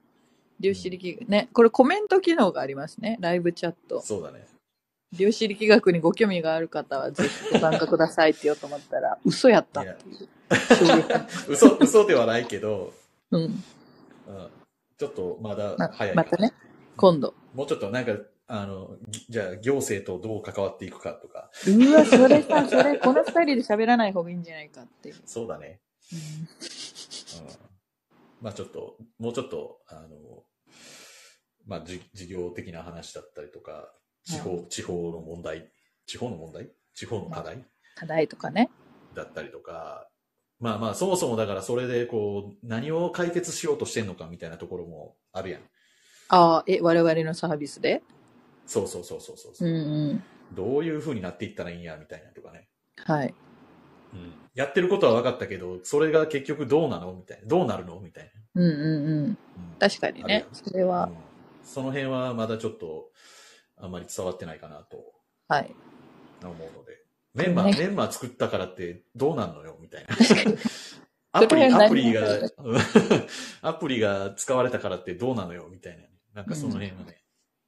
[0.60, 1.28] 量子力学。
[1.28, 3.18] ね、これコメント機能がありますね。
[3.20, 4.02] ライブチャットう。。
[4.02, 4.46] そうだね。
[5.16, 10.28] 量子力学にご興味がある方はぜひご参加くださいって言おうと思ったら、嘘やったっていう。
[11.48, 12.92] 嘘、嘘ではないけど、
[13.30, 13.42] うん。
[13.42, 13.60] うん、
[14.98, 16.52] ちょっとまだま早いかまたね、
[16.96, 17.34] 今度。
[17.54, 25.16] もうちょっとなんか、あの、ぎじゃあ行政とどう関わっていくかとか、うわ、それさ、それ、この二人で喋らない方がいいんじゃないかっていう。
[25.24, 25.80] そうだね。
[26.12, 27.48] うんうん、
[28.40, 30.44] まあちょっと、もうちょっと、あの、
[31.66, 33.92] まあじ事業的な話だったりとか、
[34.28, 35.70] 地方、地方の問題、
[36.06, 36.68] 地方の問題？
[36.94, 37.64] 地方の課題？
[37.94, 38.68] 課題とかね。
[39.14, 40.06] だったりとか、
[40.60, 45.60] まあまあそもそもだからそれでこう、何を解決しようとしてんのかみたいなところもあるやん。
[46.28, 48.02] ああ、え、我々のサービスで？
[48.66, 49.72] そうそうそうそうそうう。
[49.72, 50.22] んうん。
[50.54, 52.68] どういう風になっていったらいいんや、みたいなとかね。
[52.96, 53.34] はい。
[54.12, 54.34] うん。
[54.54, 57.14] やってることは分かったけど、それが結局どうなの？
[57.14, 57.46] みたいな。
[57.48, 57.98] どうなるの？
[58.00, 59.24] みたいうんうんうん。
[59.24, 59.28] な。
[59.28, 59.36] うん
[59.78, 60.44] 確かにね。
[60.52, 61.14] それうは、ん
[61.62, 63.10] その辺はまだちょっと、
[63.80, 64.98] あんまり伝わってないかなと
[65.48, 65.74] はい。
[66.42, 66.98] 思うので。
[67.34, 69.76] メンバー、ねメンバー作ったからってどうなんのよ？
[69.80, 70.16] みたいな。
[71.32, 72.22] アプリ、アプリが
[73.62, 75.68] アプリが使われたからってどうなのよ？
[75.70, 76.04] みたいな。
[76.34, 77.22] なんかその辺はね。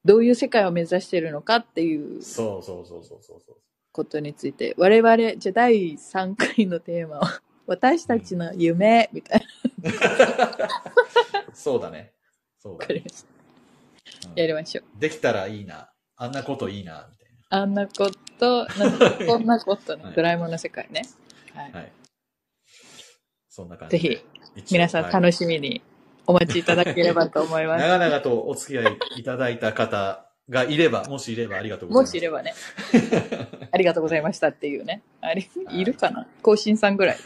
[0.05, 3.57] どういう世界を目指しているのかっていうそうそうそうそうそうそう。
[3.93, 9.47] ことについて、我々、じゃあ第3回のテーマは、 私たちの夢、みたい
[9.83, 10.59] な。
[11.53, 12.15] そうだね。
[12.59, 13.05] そうだね
[14.37, 15.01] やりましょう。
[15.01, 15.90] できたらいいな。
[16.23, 20.15] あんなこといいな、みたいあんなこと、なんかこんなことね はい。
[20.15, 21.03] ドラえもんの世界ね。
[21.55, 21.79] はいな。。
[21.81, 21.93] はい。
[23.49, 24.03] そんな感じで。
[24.03, 24.21] ぜ
[24.57, 25.81] ひ皆さんはい楽しみに
[26.27, 27.87] お待ちいただければと思います。
[27.87, 32.11] 長々とお付き合いいただいた方がいれば、もしいればありがとうございます。
[32.11, 32.53] もしいればね、
[33.73, 35.03] ありがとうございましたっていうね。
[35.23, 36.27] あれ、はいいるかな？
[36.43, 37.19] 更新さんぐらい。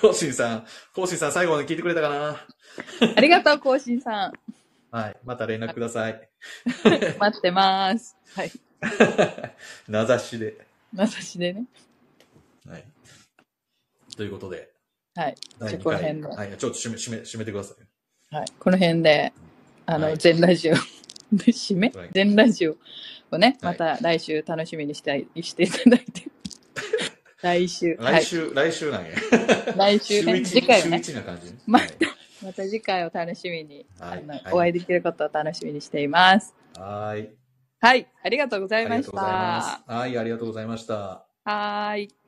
[0.00, 2.46] コーシンさん、コーシンさん最後まで聞いてくれたかな？
[3.16, 4.32] ありがとう、更新さん。
[4.90, 5.16] はい。
[5.24, 6.28] また連絡ください。
[7.18, 8.16] 待ってます。
[8.34, 8.52] はい。
[9.88, 10.66] 名指しで。
[10.92, 11.64] 名指しでね。
[12.68, 12.84] はい。
[14.16, 14.70] ということで、
[15.14, 15.34] はい。
[15.58, 16.14] 第2じゃあこの回。
[16.14, 16.58] 辺ではい。
[16.58, 18.34] ちょっと締め、締め、締めてください。
[18.34, 18.46] はい。
[18.58, 19.32] この辺で、
[19.86, 20.74] あの、はい全ラジオ、
[21.34, 21.88] 締め？
[21.90, 22.76] はい全ラジオ
[23.30, 26.24] をね、はいまた来週楽しみにしたい、していただいて。
[27.42, 27.96] 来週。
[27.96, 28.14] はい。
[28.22, 29.10] 来週、来週なんや。
[29.76, 30.38] 来週ね。
[30.38, 30.80] 一次回。
[30.80, 31.54] 週一な感じ？
[31.66, 31.90] まはい
[32.44, 36.54] また次回を楽しみに、はいお会いできることを楽しみにしています。
[36.76, 37.30] はーい。
[37.80, 38.06] はい。
[38.22, 39.90] ありがとうございましたす。。
[39.90, 41.26] はい、ありがとうございました。
[41.44, 42.23] はーい。